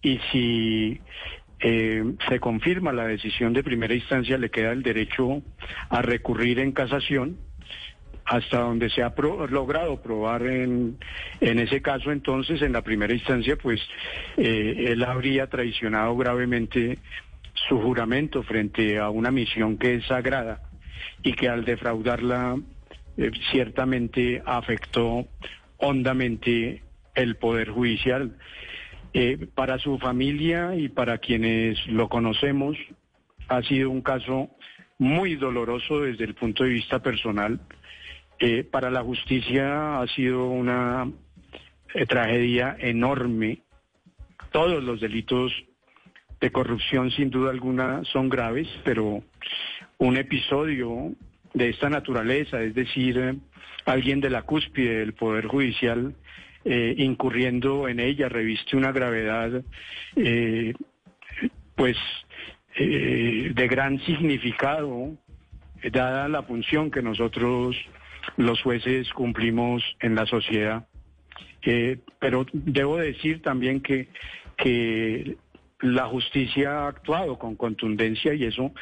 y 0.00 0.20
si 0.30 1.00
eh, 1.66 2.04
se 2.28 2.40
confirma 2.40 2.92
la 2.92 3.06
decisión 3.06 3.54
de 3.54 3.62
primera 3.62 3.94
instancia, 3.94 4.36
le 4.36 4.50
queda 4.50 4.72
el 4.72 4.82
derecho 4.82 5.40
a 5.88 6.02
recurrir 6.02 6.58
en 6.58 6.72
casación 6.72 7.38
hasta 8.26 8.58
donde 8.58 8.90
se 8.90 9.02
ha 9.02 9.14
logrado 9.48 10.02
probar 10.02 10.46
en, 10.46 10.98
ese 11.40 11.80
caso, 11.80 12.12
entonces, 12.12 12.60
en 12.60 12.74
la 12.74 12.82
primera 12.82 13.14
instancia, 13.14 13.56
pues 13.56 13.80
eh, 14.36 14.88
él 14.88 15.02
habría 15.04 15.46
traicionado 15.46 16.14
gravemente 16.18 16.98
su 17.68 17.80
juramento 17.80 18.42
frente 18.42 18.98
a 18.98 19.08
una 19.08 19.30
misión 19.30 19.78
que 19.78 19.94
es 19.94 20.06
sagrada 20.06 20.60
y 21.22 21.32
que 21.32 21.48
al 21.48 21.64
defraudarla 21.64 22.56
eh, 23.16 23.30
ciertamente 23.50 24.42
afectó 24.44 25.26
hondamente 25.78 26.82
el 27.14 27.36
Poder 27.36 27.70
Judicial. 27.70 28.36
Eh, 29.16 29.46
para 29.54 29.78
su 29.78 29.96
familia 29.98 30.74
y 30.74 30.88
para 30.88 31.18
quienes 31.18 31.78
lo 31.86 32.08
conocemos, 32.08 32.76
ha 33.46 33.62
sido 33.62 33.88
un 33.88 34.02
caso 34.02 34.50
muy 34.98 35.36
doloroso 35.36 36.00
desde 36.00 36.24
el 36.24 36.34
punto 36.34 36.64
de 36.64 36.70
vista 36.70 36.98
personal. 36.98 37.60
Eh, 38.40 38.64
para 38.64 38.90
la 38.90 39.04
justicia 39.04 40.00
ha 40.00 40.06
sido 40.08 40.48
una 40.48 41.08
eh, 41.94 42.06
tragedia 42.06 42.76
enorme. 42.80 43.62
Todos 44.50 44.82
los 44.82 45.00
delitos 45.00 45.52
de 46.40 46.50
corrupción, 46.50 47.12
sin 47.12 47.30
duda 47.30 47.52
alguna, 47.52 48.02
son 48.06 48.28
graves, 48.28 48.66
pero 48.82 49.22
un 49.98 50.16
episodio 50.16 51.12
de 51.52 51.68
esta 51.68 51.88
naturaleza, 51.88 52.60
es 52.60 52.74
decir, 52.74 53.38
alguien 53.84 54.20
de 54.20 54.30
la 54.30 54.42
cúspide 54.42 54.98
del 54.98 55.14
Poder 55.14 55.46
Judicial 55.46 56.16
eh, 56.64 56.94
incurriendo 56.98 57.88
en 57.88 58.00
ella, 58.00 58.28
reviste 58.28 58.76
una 58.76 58.92
gravedad, 58.92 59.62
eh, 60.16 60.74
pues, 61.74 61.96
eh, 62.76 63.52
de 63.54 63.68
gran 63.68 64.00
significado, 64.00 65.16
dada 65.92 66.28
la 66.28 66.42
función 66.42 66.90
que 66.90 67.02
nosotros, 67.02 67.76
los 68.36 68.62
jueces, 68.62 69.12
cumplimos 69.12 69.82
en 70.00 70.14
la 70.14 70.26
sociedad. 70.26 70.86
pero 72.18 72.46
debo 72.52 72.98
decir 72.98 73.42
también 73.42 73.80
que, 73.80 74.08
que 74.56 75.36
la 75.80 76.06
justicia 76.06 76.70
ha 76.70 76.88
actuado 76.88 77.38
con 77.38 77.56
contundencia 77.56 78.32
y 78.34 78.44
eso 78.44 78.72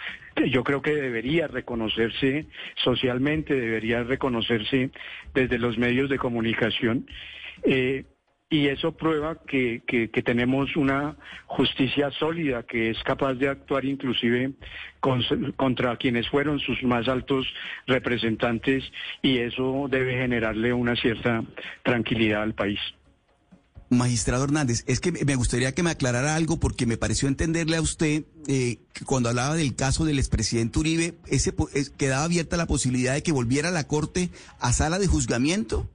yo 0.47 0.65
creo 0.65 0.83
que 0.83 0.95
debería 0.95 1.47
reconocerse 1.47 2.47
socialmente, 2.77 3.55
debería 3.55 4.03
reconocerse 4.03 4.91
desde 5.35 5.59
los 5.59 5.79
medios 5.79 6.09
de 6.09 6.19
comunicación. 6.19 7.07
Eh, 7.65 8.05
y 8.53 8.69
eso 8.69 8.93
prueba 8.93 9.39
que, 9.47 9.83
que, 9.87 10.23
tenemos 10.23 10.77
una 10.77 11.17
justicia 11.47 12.11
sólida 12.11 12.65
que 12.65 12.91
es 12.91 12.99
capaz 13.03 13.33
de 13.35 13.49
actuar 13.49 13.87
inclusive 13.87 14.53
contra 15.57 15.97
quienes 15.97 16.29
fueron 16.29 16.61
sus 16.61 16.83
más 16.83 17.09
altos 17.09 17.47
representantes 17.87 18.85
y 19.23 19.39
eso 19.39 19.87
debe 19.91 20.19
generarle 20.19 20.75
una 20.75 20.95
cierta 20.97 21.43
tranquilidad 21.83 22.43
al 22.43 22.55
país. 22.55 22.79
Magistrado 23.89 24.45
Hernández, 24.45 24.85
es 24.87 25.01
que 25.01 25.13
me 25.13 25.35
gustaría 25.35 25.75
que 25.75 25.83
me 25.83 25.91
aclarara 25.91 26.35
algo 26.35 26.59
porque 26.59 26.87
me 26.87 26.97
pareció 26.97 27.29
entenderle 27.29 27.77
a 27.77 27.83
usted 27.83 28.25
eh, 28.49 28.79
que 28.93 29.05
cuando 29.05 29.29
hablaba 29.31 29.55
del 29.55 29.77
caso 29.77 30.05
del 30.05 30.19
expresidente 30.19 30.79
Uribe, 30.79 31.15
ese 31.27 31.55
quedaba 31.97 32.25
abierta 32.25 32.57
la 32.57 32.67
posibilidad 32.67 33.15
de 33.15 33.23
que 33.23 33.33
volviera 33.33 33.71
la 33.71 33.87
Corte 33.87 34.31
a 34.61 34.73
sala 34.73 34.99
de 34.99 35.07
juzgamiento. 35.07 35.91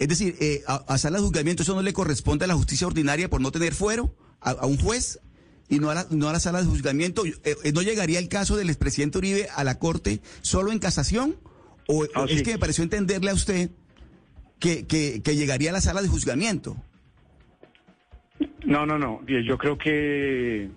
Es 0.00 0.08
decir, 0.08 0.34
eh, 0.40 0.62
a, 0.66 0.96
sala 0.96 1.18
de 1.18 1.24
juzgamiento 1.24 1.62
eso 1.62 1.74
no 1.74 1.82
le 1.82 1.92
corresponde 1.92 2.46
a 2.46 2.48
la 2.48 2.54
justicia 2.54 2.86
ordinaria 2.86 3.28
por 3.28 3.42
no 3.42 3.52
tener 3.52 3.74
fuero 3.74 4.16
a, 4.40 4.64
un 4.64 4.78
juez 4.78 5.20
y 5.68 5.78
no 5.78 5.90
a, 5.90 5.94
la, 5.94 6.06
no 6.10 6.30
a 6.30 6.32
la 6.32 6.40
sala 6.40 6.62
de 6.62 6.66
juzgamiento. 6.66 7.22
Eh, 7.26 7.72
¿No 7.74 7.82
llegaría 7.82 8.18
el 8.18 8.30
caso 8.30 8.56
del 8.56 8.70
expresidente 8.70 9.18
Uribe 9.18 9.48
a 9.54 9.62
la 9.62 9.78
Corte 9.78 10.20
solo 10.40 10.72
en 10.72 10.78
casación? 10.78 11.36
¿O 11.86 12.06
ah, 12.14 12.24
es 12.30 12.42
que 12.42 12.52
me 12.52 12.58
pareció 12.58 12.82
entenderle 12.82 13.30
a 13.30 13.34
usted 13.34 13.72
que, 14.58 14.86
que, 14.86 15.20
que 15.22 15.36
llegaría 15.36 15.68
a 15.68 15.74
la 15.74 15.82
sala 15.82 16.00
de 16.00 16.08
juzgamiento? 16.08 16.78
No, 18.64 18.86
no, 18.86 18.98
no. 18.98 19.20
Yo 19.26 19.58
creo 19.58 19.76
que, 19.76 20.70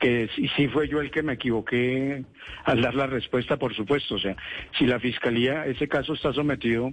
que 0.00 0.28
sí, 0.56 0.66
fue 0.66 0.88
yo 0.88 1.00
el 1.00 1.12
que 1.12 1.22
me 1.22 1.34
equivoqué 1.34 2.24
al 2.64 2.82
dar 2.82 2.96
la 2.96 3.06
respuesta, 3.06 3.58
por 3.58 3.76
supuesto. 3.76 4.16
O 4.16 4.18
sea, 4.18 4.34
si 4.76 4.86
la 4.86 4.98
fiscalía, 4.98 5.66
ese 5.66 5.86
caso 5.86 6.14
está 6.14 6.32
sometido 6.32 6.92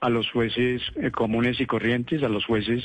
a 0.00 0.08
los 0.10 0.30
jueces 0.30 0.82
eh, 0.96 1.10
comunes 1.10 1.60
y 1.60 1.66
corrientes, 1.66 2.22
a 2.22 2.28
los 2.28 2.44
jueces 2.44 2.84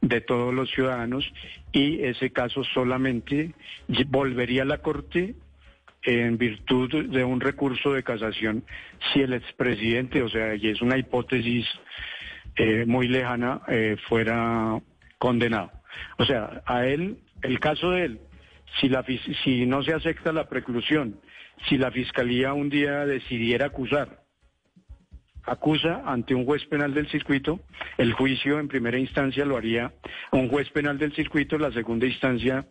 de 0.00 0.20
todos 0.20 0.54
los 0.54 0.70
ciudadanos, 0.70 1.30
y 1.72 2.02
ese 2.04 2.30
caso 2.30 2.62
solamente 2.64 3.54
volvería 4.08 4.62
a 4.62 4.66
la 4.66 4.78
Corte 4.78 5.34
en 6.04 6.36
virtud 6.36 7.06
de 7.06 7.24
un 7.24 7.40
recurso 7.40 7.92
de 7.92 8.02
casación 8.02 8.64
si 9.12 9.20
el 9.20 9.34
expresidente, 9.34 10.22
o 10.22 10.28
sea, 10.28 10.54
y 10.54 10.68
es 10.68 10.82
una 10.82 10.98
hipótesis 10.98 11.66
eh, 12.56 12.84
muy 12.86 13.08
lejana, 13.08 13.62
eh, 13.68 13.96
fuera 14.08 14.80
condenado. 15.18 15.70
O 16.18 16.24
sea, 16.24 16.62
a 16.66 16.86
él, 16.86 17.18
el 17.42 17.60
caso 17.60 17.90
de 17.90 18.04
él, 18.04 18.20
si, 18.80 18.88
la, 18.88 19.04
si 19.44 19.66
no 19.66 19.82
se 19.82 19.94
acepta 19.94 20.32
la 20.32 20.48
preclusión, 20.48 21.20
si 21.68 21.78
la 21.78 21.90
fiscalía 21.90 22.52
un 22.52 22.68
día 22.68 23.06
decidiera 23.06 23.66
acusar, 23.66 24.21
acusa 25.44 26.02
ante 26.06 26.34
un 26.34 26.44
juez 26.44 26.64
penal 26.66 26.94
del 26.94 27.08
circuito, 27.08 27.60
el 27.98 28.12
juicio 28.12 28.58
en 28.58 28.68
primera 28.68 28.98
instancia 28.98 29.44
lo 29.44 29.56
haría 29.56 29.92
un 30.30 30.48
juez 30.48 30.70
penal 30.70 30.98
del 30.98 31.14
circuito, 31.14 31.58
la 31.58 31.72
segunda 31.72 32.06
instancia 32.06 32.66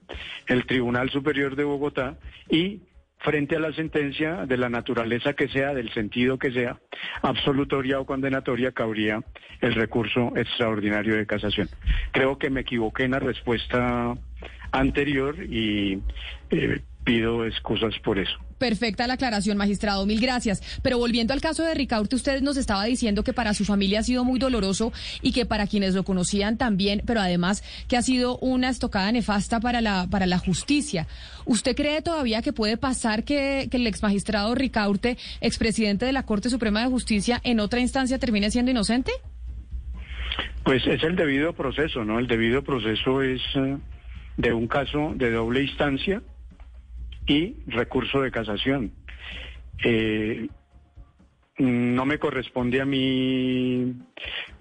el 0.48 0.66
Tribunal 0.66 1.10
Superior 1.10 1.56
de 1.56 1.64
Bogotá 1.64 2.18
y 2.50 2.82
frente 3.20 3.56
a 3.56 3.60
la 3.60 3.72
sentencia 3.74 4.46
de 4.46 4.58
la 4.58 4.70
naturaleza 4.70 5.34
que 5.34 5.48
sea, 5.48 5.74
del 5.74 5.94
sentido 5.94 6.40
que 6.40 6.52
sea, 6.52 6.80
absolutoria 7.22 8.00
o 8.00 8.06
condenatoria, 8.06 8.72
cabría 8.72 9.24
el 9.62 9.76
recurso 9.76 10.34
extraordinario 10.36 11.16
de 11.16 11.28
casación. 11.28 11.70
Creo 12.12 12.38
que 12.38 12.50
me 12.50 12.62
equivoqué 12.62 13.04
en 13.04 13.12
la 13.12 13.20
respuesta 13.20 14.16
anterior 14.72 15.36
y 15.44 16.02
eh, 16.50 16.82
pido 17.04 17.46
excusas 17.46 17.94
por 18.04 18.20
eso. 18.20 18.38
Perfecta 18.58 19.08
la 19.08 19.16
aclaración, 19.16 19.58
magistrado. 19.58 20.06
Mil 20.06 20.20
gracias. 20.20 20.62
Pero 20.84 21.00
volviendo 21.00 21.34
al 21.34 21.42
caso 21.42 21.64
de 21.64 21.74
Ricaurte, 21.74 22.16
usted 22.16 22.42
nos 22.42 22.58
estaba 22.58 22.86
diciendo 22.86 23.24
que 23.24 23.34
para 23.34 23.56
su 23.56 23.66
familia 23.66 24.02
ha 24.02 24.04
sido 24.04 24.24
muy 24.24 24.40
doloroso 24.40 24.94
y 25.22 25.32
que 25.32 25.48
para 25.48 25.66
quienes 25.66 25.96
lo 25.96 26.04
conocían 26.04 26.58
también, 26.58 27.02
pero 27.08 27.22
además 27.22 27.64
que 27.88 27.98
ha 27.98 28.04
sido 28.04 28.38
una 28.38 28.70
estocada 28.70 29.12
nefasta 29.12 29.60
para 29.60 29.82
la, 29.82 30.08
para 30.12 30.28
la 30.28 30.38
justicia. 30.38 31.08
¿Usted 31.46 31.76
cree 31.76 32.04
todavía 32.04 32.44
que 32.44 32.54
puede 32.54 32.78
pasar 32.78 33.24
que, 33.24 33.68
que 33.72 33.78
el 33.78 33.88
ex 33.88 34.04
magistrado 34.04 34.54
Ricaurte, 34.54 35.18
expresidente 35.42 36.06
de 36.06 36.12
la 36.12 36.24
Corte 36.24 36.52
Suprema 36.52 36.82
de 36.82 36.88
Justicia, 36.88 37.42
en 37.44 37.60
otra 37.60 37.80
instancia 37.80 38.20
termine 38.20 38.52
siendo 38.52 38.70
inocente? 38.70 39.12
Pues 40.64 40.86
es 40.86 41.02
el 41.02 41.16
debido 41.16 41.54
proceso, 41.54 42.06
¿no? 42.06 42.20
El 42.20 42.28
debido 42.28 42.64
proceso 42.64 43.24
es 43.24 43.42
eh, 43.56 43.78
de 44.38 44.54
un 44.54 44.68
caso 44.68 45.14
de 45.16 45.32
doble 45.32 45.64
instancia 45.64 46.22
y 47.28 47.56
recurso 47.68 48.22
de 48.22 48.32
casación. 48.32 48.92
Eh, 49.84 50.48
no 51.58 52.06
me 52.06 52.18
corresponde 52.18 52.82
a 52.82 52.86
mí 52.86 53.94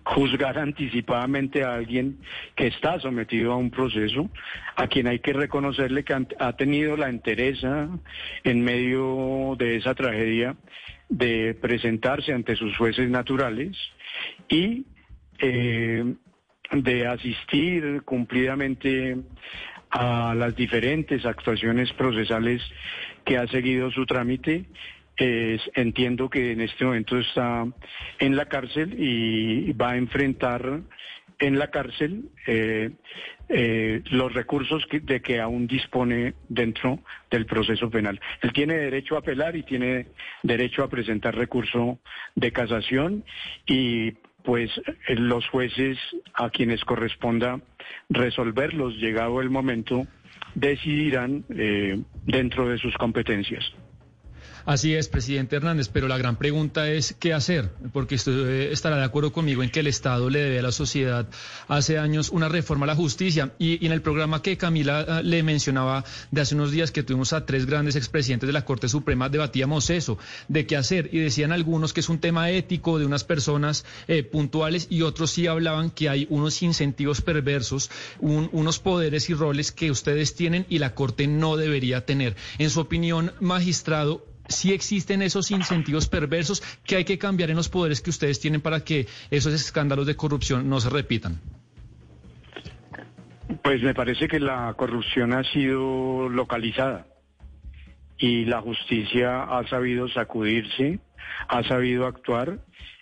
juzgar 0.04 0.58
anticipadamente 0.58 1.64
a 1.64 1.74
alguien 1.74 2.18
que 2.54 2.66
está 2.66 2.98
sometido 3.00 3.52
a 3.52 3.56
un 3.56 3.70
proceso, 3.70 4.28
a 4.76 4.86
quien 4.86 5.06
hay 5.06 5.20
que 5.20 5.32
reconocerle 5.32 6.04
que 6.04 6.14
ha 6.38 6.52
tenido 6.56 6.96
la 6.96 7.08
entereza 7.08 7.88
en 8.44 8.62
medio 8.62 9.54
de 9.58 9.76
esa 9.76 9.94
tragedia 9.94 10.56
de 11.08 11.54
presentarse 11.54 12.32
ante 12.32 12.56
sus 12.56 12.76
jueces 12.76 13.08
naturales 13.08 13.76
y 14.48 14.84
eh, 15.38 16.14
de 16.72 17.06
asistir 17.06 18.02
cumplidamente 18.02 19.16
a 19.90 20.34
las 20.34 20.54
diferentes 20.54 21.24
actuaciones 21.26 21.92
procesales 21.92 22.62
que 23.24 23.38
ha 23.38 23.46
seguido 23.48 23.90
su 23.90 24.06
trámite. 24.06 24.66
entiendo 25.16 26.30
que 26.30 26.52
en 26.52 26.62
este 26.62 26.84
momento 26.84 27.18
está 27.18 27.66
en 28.18 28.36
la 28.36 28.46
cárcel 28.46 28.94
y 28.98 29.72
va 29.72 29.90
a 29.90 29.96
enfrentar 29.98 30.80
en 31.40 31.58
la 31.58 31.68
cárcel 31.68 32.30
eh, 32.46 32.90
eh, 33.48 34.02
los 34.10 34.32
recursos 34.32 34.86
de 34.90 35.20
que 35.20 35.40
aún 35.40 35.66
dispone 35.66 36.34
dentro 36.48 37.00
del 37.30 37.46
proceso 37.46 37.90
penal. 37.90 38.20
Él 38.42 38.52
tiene 38.52 38.74
derecho 38.74 39.16
a 39.16 39.20
apelar 39.20 39.56
y 39.56 39.64
tiene 39.64 40.06
derecho 40.42 40.84
a 40.84 40.90
presentar 40.90 41.34
recurso 41.34 41.98
de 42.34 42.52
casación 42.52 43.24
y 43.66 44.12
pues 44.50 44.68
eh, 44.78 45.14
los 45.14 45.48
jueces 45.50 45.96
a 46.34 46.50
quienes 46.50 46.84
corresponda 46.84 47.60
resolverlos, 48.08 48.96
llegado 48.96 49.40
el 49.40 49.48
momento, 49.48 50.08
decidirán 50.56 51.44
eh, 51.50 52.00
dentro 52.26 52.68
de 52.68 52.76
sus 52.78 52.92
competencias. 52.96 53.64
Así 54.70 54.94
es, 54.94 55.08
presidente 55.08 55.56
Hernández, 55.56 55.88
pero 55.88 56.06
la 56.06 56.16
gran 56.16 56.36
pregunta 56.36 56.88
es 56.88 57.16
qué 57.18 57.34
hacer, 57.34 57.72
porque 57.92 58.14
usted 58.14 58.48
eh, 58.48 58.72
estará 58.72 58.98
de 58.98 59.02
acuerdo 59.02 59.32
conmigo 59.32 59.64
en 59.64 59.70
que 59.70 59.80
el 59.80 59.88
Estado 59.88 60.30
le 60.30 60.38
debe 60.38 60.60
a 60.60 60.62
la 60.62 60.70
sociedad 60.70 61.28
hace 61.66 61.98
años 61.98 62.30
una 62.30 62.48
reforma 62.48 62.84
a 62.84 62.86
la 62.86 62.94
justicia. 62.94 63.50
Y, 63.58 63.84
en 63.84 63.90
el 63.90 64.00
programa 64.00 64.42
que 64.42 64.56
Camila 64.56 65.04
ah, 65.08 65.22
le 65.24 65.42
mencionaba 65.42 66.04
de 66.30 66.40
hace 66.40 66.54
unos 66.54 66.70
días 66.70 66.92
que 66.92 67.02
tuvimos 67.02 67.32
a 67.32 67.46
tres 67.46 67.66
grandes 67.66 67.96
expresidentes 67.96 68.46
de 68.46 68.52
la 68.52 68.64
Corte 68.64 68.88
Suprema, 68.88 69.28
debatíamos 69.28 69.90
eso, 69.90 70.18
de 70.46 70.66
qué 70.66 70.76
hacer. 70.76 71.10
Y 71.12 71.18
decían 71.18 71.50
algunos 71.50 71.92
que 71.92 71.98
es 71.98 72.08
un 72.08 72.20
tema 72.20 72.52
ético 72.52 73.00
de 73.00 73.06
unas 73.06 73.24
personas 73.24 73.84
eh, 74.06 74.22
puntuales 74.22 74.86
y 74.88 75.02
otros 75.02 75.32
sí 75.32 75.48
hablaban 75.48 75.90
que 75.90 76.08
hay 76.08 76.28
unos 76.30 76.62
incentivos 76.62 77.22
perversos, 77.22 77.90
unos 78.20 78.78
poderes 78.78 79.30
y 79.30 79.34
roles 79.34 79.72
que 79.72 79.90
ustedes 79.90 80.36
tienen 80.36 80.64
y 80.68 80.78
la 80.78 80.94
Corte 80.94 81.26
no 81.26 81.56
debería 81.56 82.06
tener. 82.06 82.36
En 82.58 82.70
su 82.70 82.78
opinión, 82.78 83.32
magistrado, 83.40 84.29
si 84.50 84.72
existen 84.72 85.22
esos 85.22 85.50
incentivos 85.50 86.08
perversos 86.08 86.62
que 86.84 86.96
hay 86.96 87.04
que 87.04 87.18
cambiar 87.18 87.50
en 87.50 87.56
los 87.56 87.68
poderes 87.68 88.00
que 88.00 88.10
ustedes 88.10 88.40
tienen 88.40 88.60
para 88.60 88.84
que 88.84 89.06
esos 89.30 89.52
escándalos 89.52 90.06
de 90.06 90.16
corrupción 90.16 90.68
no 90.68 90.80
se 90.80 90.90
repitan. 90.90 91.40
Pues 93.62 93.82
me 93.82 93.94
parece 93.94 94.28
que 94.28 94.38
la 94.38 94.74
corrupción 94.76 95.32
ha 95.32 95.44
sido 95.44 96.28
localizada 96.28 97.06
y 98.18 98.44
la 98.44 98.60
justicia 98.60 99.42
ha 99.44 99.66
sabido 99.68 100.08
sacudirse, 100.08 101.00
ha 101.48 101.62
sabido 101.64 102.06
actuar. 102.06 102.58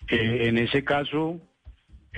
Eh, 0.09 0.49
en 0.49 0.57
ese 0.57 0.85
caso, 0.85 1.39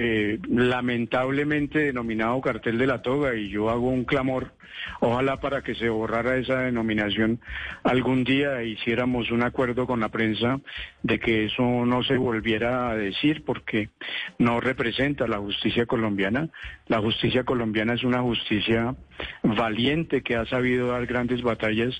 eh, 0.03 0.39
lamentablemente 0.49 1.81
denominado 1.81 2.41
cartel 2.41 2.79
de 2.79 2.87
la 2.87 3.03
toga 3.03 3.35
y 3.35 3.51
yo 3.51 3.69
hago 3.69 3.91
un 3.91 4.05
clamor, 4.05 4.53
ojalá 5.01 5.41
para 5.41 5.61
que 5.61 5.75
se 5.75 5.91
borrara 5.91 6.39
esa 6.39 6.61
denominación 6.61 7.39
algún 7.83 8.25
día 8.25 8.63
hiciéramos 8.63 9.31
un 9.31 9.43
acuerdo 9.43 9.87
con 9.87 10.01
la 10.01 10.09
prensa 10.09 10.59
de 11.03 11.19
que 11.19 11.45
eso 11.45 11.85
no 11.85 12.03
se 12.03 12.17
volviera 12.17 12.89
a 12.89 12.97
decir 12.97 13.45
porque 13.45 13.91
no 14.39 14.59
representa 14.59 15.27
la 15.27 15.37
justicia 15.37 15.85
colombiana. 15.85 16.49
La 16.87 17.01
justicia 17.01 17.45
colombiana 17.45 17.93
es 17.93 18.03
una 18.03 18.23
justicia 18.23 18.95
valiente 19.43 20.23
que 20.23 20.37
ha 20.37 20.47
sabido 20.47 20.89
dar 20.89 21.05
grandes 21.05 21.43
batallas 21.43 21.95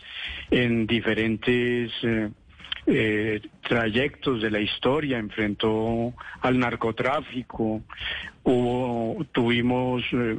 en 0.51 0.87
diferentes... 0.87 1.93
Eh, 2.03 2.31
eh, 2.87 3.41
trayectos 3.69 4.43
de 4.43 4.51
la 4.51 4.61
historia, 4.61 5.19
enfrentó 5.19 6.15
al 6.41 6.59
narcotráfico, 6.59 7.83
hubo, 8.43 9.25
tuvimos 9.33 10.03
eh, 10.13 10.39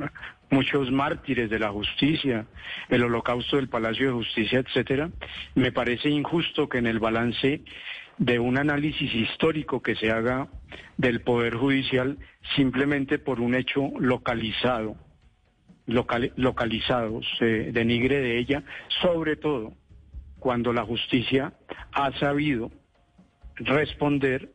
muchos 0.49 0.91
mártires 0.91 1.49
de 1.49 1.59
la 1.59 1.69
justicia, 1.69 2.45
el 2.89 3.03
holocausto 3.03 3.55
del 3.55 3.69
Palacio 3.69 4.07
de 4.07 4.13
Justicia, 4.13 4.59
etcétera. 4.59 5.09
Me 5.55 5.71
parece 5.71 6.09
injusto 6.09 6.67
que 6.67 6.79
en 6.79 6.87
el 6.87 6.99
balance 6.99 7.61
de 8.17 8.39
un 8.39 8.57
análisis 8.57 9.13
histórico 9.15 9.81
que 9.81 9.95
se 9.95 10.11
haga 10.11 10.47
del 10.97 11.21
Poder 11.21 11.55
Judicial 11.55 12.17
simplemente 12.55 13.17
por 13.17 13.39
un 13.39 13.55
hecho 13.55 13.91
localizado, 13.99 14.95
localizado, 15.87 17.21
se 17.39 17.71
denigre 17.71 18.19
de 18.19 18.37
ella, 18.37 18.63
sobre 19.01 19.37
todo 19.37 19.73
cuando 20.41 20.73
la 20.73 20.83
justicia 20.83 21.53
ha 21.93 22.11
sabido 22.19 22.71
responder 23.57 24.51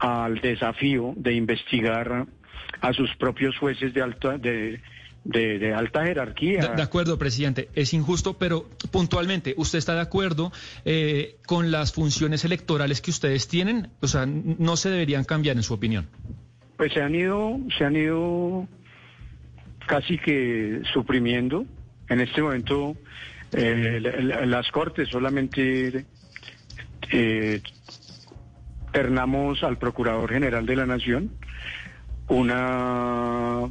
al 0.00 0.40
desafío 0.40 1.14
de 1.16 1.34
investigar 1.34 2.26
a 2.80 2.92
sus 2.92 3.14
propios 3.14 3.56
jueces 3.56 3.94
de 3.94 4.02
alta 4.02 4.38
de, 4.38 4.80
de, 5.22 5.72
alta 5.72 6.04
jerarquía. 6.04 6.72
De, 6.74 6.82
acuerdo, 6.82 7.16
presidente, 7.16 7.68
es 7.74 7.94
injusto, 7.94 8.38
pero 8.38 8.68
puntualmente, 8.90 9.54
¿usted 9.56 9.78
está 9.78 9.94
de 9.94 10.00
acuerdo 10.00 10.50
eh, 10.84 11.36
con 11.46 11.70
las 11.70 11.92
funciones 11.92 12.44
electorales 12.44 13.00
que 13.00 13.12
ustedes 13.12 13.46
tienen? 13.46 13.90
O 14.00 14.08
sea, 14.08 14.26
no 14.26 14.76
se 14.76 14.90
deberían 14.90 15.22
cambiar, 15.22 15.56
en 15.56 15.62
su 15.62 15.74
opinión. 15.74 16.08
Pues 16.76 16.92
se 16.92 17.02
han 17.02 17.14
ido, 17.14 17.56
se 17.78 17.84
han 17.84 17.94
ido 17.94 18.66
casi 19.86 20.18
que 20.18 20.82
suprimiendo. 20.92 21.66
En 22.08 22.20
este 22.20 22.42
momento, 22.42 22.96
eh, 23.52 24.00
las 24.46 24.70
cortes 24.70 25.08
solamente 25.08 26.04
eh, 27.10 27.62
ternamos 28.92 29.62
al 29.62 29.78
Procurador 29.78 30.30
General 30.30 30.64
de 30.66 30.76
la 30.76 30.86
Nación 30.86 31.32
una 32.28 33.68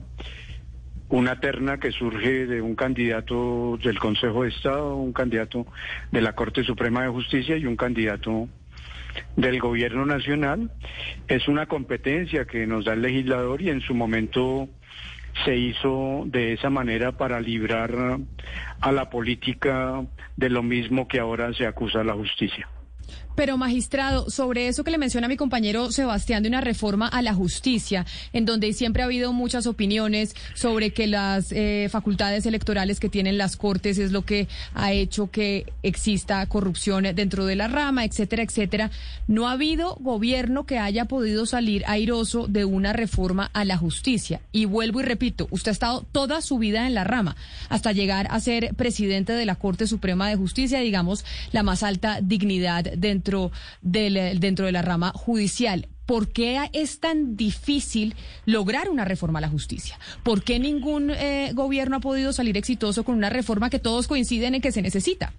una 1.10 1.40
terna 1.40 1.80
que 1.80 1.92
surge 1.92 2.46
de 2.46 2.62
un 2.62 2.76
candidato 2.76 3.80
del 3.84 3.98
Consejo 3.98 4.44
de 4.44 4.50
Estado, 4.50 4.96
un 4.96 5.12
candidato 5.12 5.66
de 6.12 6.22
la 6.22 6.34
Corte 6.34 6.64
Suprema 6.64 7.02
de 7.02 7.10
Justicia 7.10 7.58
y 7.58 7.66
un 7.66 7.76
candidato 7.76 8.48
del 9.36 9.60
Gobierno 9.60 10.06
Nacional. 10.06 10.72
Es 11.28 11.48
una 11.48 11.66
competencia 11.66 12.46
que 12.46 12.68
nos 12.68 12.86
da 12.86 12.94
el 12.94 13.02
legislador 13.02 13.62
y 13.62 13.70
en 13.70 13.82
su 13.82 13.96
momento 13.96 14.70
se 15.46 15.56
hizo 15.56 16.24
de 16.26 16.54
esa 16.54 16.70
manera 16.70 17.12
para 17.14 17.40
librar 17.40 17.92
a 18.82 18.92
la 18.92 19.10
política 19.10 20.06
de 20.36 20.50
lo 20.50 20.64
mismo 20.64 21.08
que 21.08 21.20
ahora 21.20 21.54
se 21.54 21.66
acusa 21.66 22.02
a 22.02 22.04
la 22.04 22.14
justicia. 22.14 22.68
Pero 23.36 23.58
magistrado, 23.58 24.30
sobre 24.30 24.68
eso 24.68 24.84
que 24.84 24.92
le 24.92 24.98
menciona 24.98 25.28
mi 25.28 25.38
compañero 25.38 25.92
Sebastián 25.92 26.44
de 26.44 26.50
una 26.50 26.62
reforma 26.62 27.08
a 27.08 27.22
la 27.22 27.34
justicia, 27.34 28.06
en 28.34 28.46
donde 28.46 28.74
siempre 28.74 29.02
ha 29.02 29.06
habido 29.06 29.32
muchas 29.32 29.66
opiniones 29.66 30.36
sobre 30.56 30.92
que 30.92 31.08
las 31.08 31.52
eh, 31.52 31.88
facultades 31.90 32.46
electorales 32.46 33.00
que 33.00 33.08
tienen 33.08 33.38
las 33.38 33.56
cortes 33.56 33.98
es 33.98 34.12
lo 34.12 34.24
que 34.24 34.48
ha 34.74 34.92
hecho 34.92 35.32
que 35.32 35.72
exista 35.84 36.46
corrupción 36.48 37.06
dentro 37.16 37.46
de 37.46 37.56
la 37.56 37.68
rama, 37.68 38.04
etcétera, 38.04 38.44
etcétera. 38.44 38.92
No 39.28 39.48
ha 39.48 39.54
habido 39.54 39.96
gobierno 40.00 40.66
que 40.66 40.80
haya 40.80 41.06
podido 41.06 41.46
salir 41.46 41.84
airoso 41.88 42.48
de 42.48 42.66
una 42.66 42.94
reforma 42.94 43.50
a 43.54 43.64
la 43.64 43.78
justicia. 43.78 44.42
Y 44.52 44.66
vuelvo 44.66 45.00
y 45.00 45.04
repito, 45.04 45.48
usted 45.52 45.70
ha 45.70 45.74
estado 45.74 46.06
toda 46.12 46.42
su 46.42 46.58
vida 46.58 46.88
en 46.88 46.94
la 46.94 47.04
rama, 47.04 47.36
hasta 47.70 47.92
llegar 47.92 48.28
a 48.32 48.40
ser 48.40 48.76
presidente 48.76 49.34
de 49.34 49.46
la 49.46 49.56
Corte 49.56 49.88
Suprema 49.88 50.30
de 50.30 50.36
Justicia, 50.36 50.80
digamos, 50.80 51.26
la 51.52 51.64
más 51.64 51.84
alta 51.84 52.20
dignidad 52.22 52.84
dentro 52.98 53.19
dentro, 53.20 53.52
del, 53.82 54.40
dentro 54.40 54.66
de 54.66 54.72
la 54.72 54.82
rama 54.82 55.12
judicial. 55.14 55.88
¿Por 56.06 56.32
qué 56.32 56.58
es 56.74 57.00
tan 57.00 57.36
difícil 57.36 58.16
lograr 58.46 58.90
una 58.90 59.06
reforma 59.06 59.40
a 59.40 59.42
la 59.42 59.50
justicia? 59.50 60.00
¿Por 60.24 60.44
qué 60.44 60.58
ningún 60.58 61.12
eh, 61.12 61.52
gobierno 61.54 61.98
ha 61.98 62.00
podido 62.00 62.34
salir 62.34 62.58
exitoso 62.58 63.04
con 63.04 63.16
una 63.16 63.30
reforma 63.30 63.70
que 63.70 63.78
todos 63.78 64.08
coinciden 64.08 64.56
en 64.56 64.62
que 64.62 64.72
se 64.72 64.82
necesita? 64.82 65.34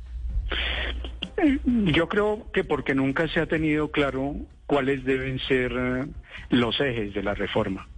Yo 1.65 2.09
creo 2.09 2.47
que 2.53 2.65
porque 2.65 2.95
nunca 2.95 3.27
se 3.29 3.41
ha 3.41 3.47
tenido 3.47 3.91
claro 3.91 4.37
cuáles 4.67 5.05
deben 5.05 5.41
ser 5.49 5.73
eh, 5.73 6.07
los 6.51 6.79
ejes 6.81 7.15
de 7.15 7.23
la 7.23 7.35
reforma. 7.35 7.89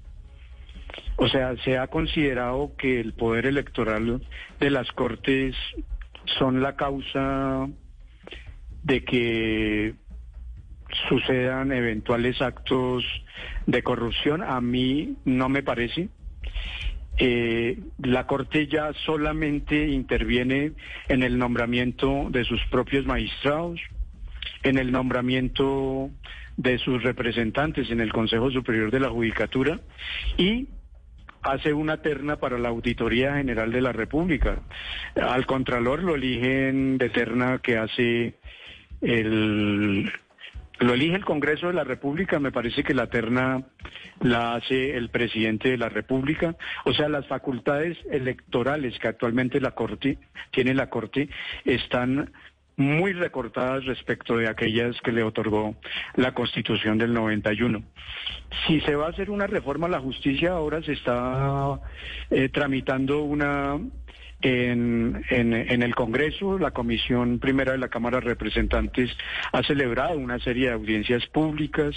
O 1.17 1.29
sea, 1.29 1.57
se 1.65 1.77
ha 1.77 1.89
considerado 1.89 2.73
que 2.79 3.01
el 3.01 3.13
poder 3.13 3.47
electoral 3.47 4.23
de 4.61 4.71
las 4.71 4.91
Cortes 4.93 5.55
son 6.39 6.63
la 6.63 6.77
causa 6.77 7.69
de 8.83 9.05
que 9.05 9.95
sucedan 11.09 11.73
eventuales 11.73 12.41
actos 12.41 13.05
de 13.67 13.83
corrupción. 13.83 14.43
A 14.43 14.61
mí 14.61 15.17
no 15.25 15.49
me 15.49 15.63
parece. 15.63 16.09
Eh, 17.19 17.79
la 18.03 18.27
Corte 18.27 18.67
ya 18.67 18.93
solamente 19.05 19.89
interviene 19.89 20.73
en 21.09 21.23
el 21.23 21.39
nombramiento 21.39 22.29
de 22.31 22.45
sus 22.45 22.61
propios 22.71 23.07
magistrados, 23.07 23.81
en 24.63 24.79
el 24.79 24.91
nombramiento 24.93 26.11
de 26.57 26.79
sus 26.79 27.03
representantes 27.03 27.91
en 27.91 28.01
el 28.01 28.13
Consejo 28.13 28.51
Superior 28.51 28.91
de 28.91 29.01
la 29.01 29.09
Judicatura 29.09 29.81
y 30.37 30.69
hace 31.43 31.73
una 31.73 32.03
terna 32.03 32.37
para 32.37 32.59
la 32.59 32.69
Auditoría 32.69 33.37
General 33.37 33.73
de 33.73 33.81
la 33.81 33.93
República. 33.93 34.63
Al 35.17 35.47
Contralor 35.47 36.03
lo 36.03 36.15
eligen 36.15 36.99
de 36.99 37.11
terna 37.11 37.59
que 37.59 37.79
hace 37.79 38.39
el, 39.03 40.11
lo 40.79 40.95
elige 40.95 41.17
el 41.17 41.25
Congreso 41.25 41.69
de 41.69 41.75
la 41.75 41.85
República, 41.85 42.41
me 42.41 42.53
parece 42.53 42.83
que 42.83 42.95
la 42.95 43.09
terna 43.09 43.63
la 44.21 44.55
hace 44.55 44.97
el 44.97 45.11
presidente 45.11 45.71
de 45.71 45.79
la 45.79 45.89
República, 45.89 46.57
o 46.85 46.93
sea, 46.93 47.09
las 47.09 47.27
facultades 47.27 47.99
electorales 48.11 48.99
que 48.99 49.09
actualmente 49.09 49.61
la 49.61 49.73
Corte 49.73 50.19
tiene 50.51 50.75
la 50.75 50.91
Corte 50.91 51.29
están 51.65 52.33
muy 52.77 53.13
recortadas 53.13 53.85
respecto 53.85 54.37
de 54.37 54.49
aquellas 54.49 54.99
que 55.03 55.13
le 55.13 55.23
otorgó 55.23 55.77
la 56.17 56.33
Constitución 56.33 56.99
del 56.99 57.13
91. 57.13 57.83
Si 58.67 58.81
se 58.81 58.95
va 58.95 59.07
a 59.07 59.11
hacer 59.11 59.31
una 59.31 59.47
reforma 59.47 59.87
a 59.87 59.91
la 59.91 60.01
justicia, 60.01 60.53
ahora 60.53 60.83
se 60.83 60.93
está 60.93 61.81
eh, 62.31 62.49
tramitando 62.49 63.23
una 63.23 63.79
en, 64.43 65.25
en, 65.31 65.83
el 65.83 65.95
Congreso, 65.95 66.59
la 66.59 66.73
Comisión 66.73 67.39
Primera 67.39 67.73
de 67.73 67.79
la 67.79 67.89
Cámara 67.89 68.19
de 68.19 68.27
Representantes 68.27 69.11
ha 69.53 69.63
celebrado 69.63 70.19
una 70.19 70.39
serie 70.41 70.69
de 70.69 70.75
audiencias 70.75 71.27
públicas. 71.27 71.95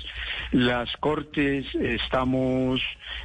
Las 0.51 0.95
Cortes 0.97 1.65
estamos 1.75 2.81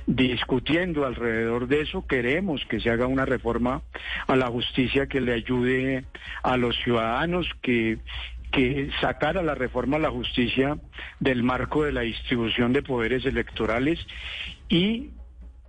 discutiendo 0.06 1.04
alrededor 1.04 1.68
de 1.68 1.82
eso. 1.82 2.06
Queremos 2.06 2.64
que 2.66 2.80
se 2.80 2.90
haga 2.90 3.06
una 3.06 3.26
reforma 3.26 3.82
a 4.26 4.36
la 4.36 4.46
justicia 4.48 5.06
que 5.06 5.20
le 5.20 5.34
ayude 5.34 6.04
a 6.42 6.56
los 6.56 6.76
ciudadanos 6.82 7.46
que 7.62 7.98
que 8.50 8.90
sacara 9.00 9.44
la 9.44 9.54
reforma 9.54 9.96
a 9.96 10.00
la 10.00 10.10
justicia 10.10 10.76
del 11.20 11.44
marco 11.44 11.84
de 11.84 11.92
la 11.92 12.00
distribución 12.00 12.72
de 12.72 12.82
poderes 12.82 13.24
electorales 13.24 14.04
y 14.68 15.10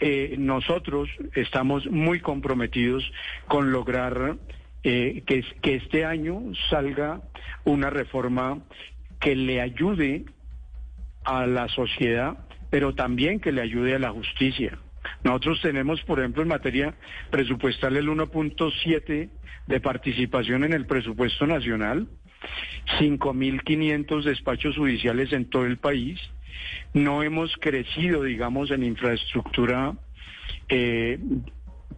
eh, 0.01 0.35
nosotros 0.37 1.09
estamos 1.35 1.85
muy 1.85 2.19
comprometidos 2.19 3.03
con 3.47 3.71
lograr 3.71 4.37
eh, 4.83 5.23
que, 5.27 5.45
que 5.61 5.75
este 5.75 6.05
año 6.05 6.41
salga 6.71 7.21
una 7.65 7.91
reforma 7.91 8.63
que 9.19 9.35
le 9.35 9.61
ayude 9.61 10.25
a 11.23 11.45
la 11.45 11.67
sociedad, 11.67 12.39
pero 12.71 12.95
también 12.95 13.39
que 13.39 13.51
le 13.51 13.61
ayude 13.61 13.93
a 13.93 13.99
la 13.99 14.09
justicia. 14.09 14.79
Nosotros 15.23 15.61
tenemos, 15.61 16.01
por 16.01 16.19
ejemplo, 16.19 16.41
en 16.41 16.49
materia 16.49 16.95
presupuestal 17.29 17.95
el 17.95 18.09
1.7 18.09 19.29
de 19.67 19.79
participación 19.79 20.63
en 20.63 20.73
el 20.73 20.87
presupuesto 20.87 21.45
nacional, 21.45 22.07
5.500 22.99 24.23
despachos 24.23 24.75
judiciales 24.75 25.31
en 25.31 25.47
todo 25.47 25.65
el 25.65 25.77
país, 25.77 26.19
no 26.93 27.23
hemos 27.23 27.55
crecido, 27.57 28.23
digamos, 28.23 28.71
en 28.71 28.83
infraestructura 28.83 29.93
eh, 30.69 31.19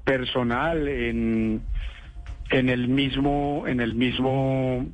personal, 0.03 0.87
en, 0.87 1.61
en 2.49 2.69
el 2.69 2.87
mismo, 2.87 3.65
en 3.67 3.79
el 3.79 3.95
mismo 3.95 4.87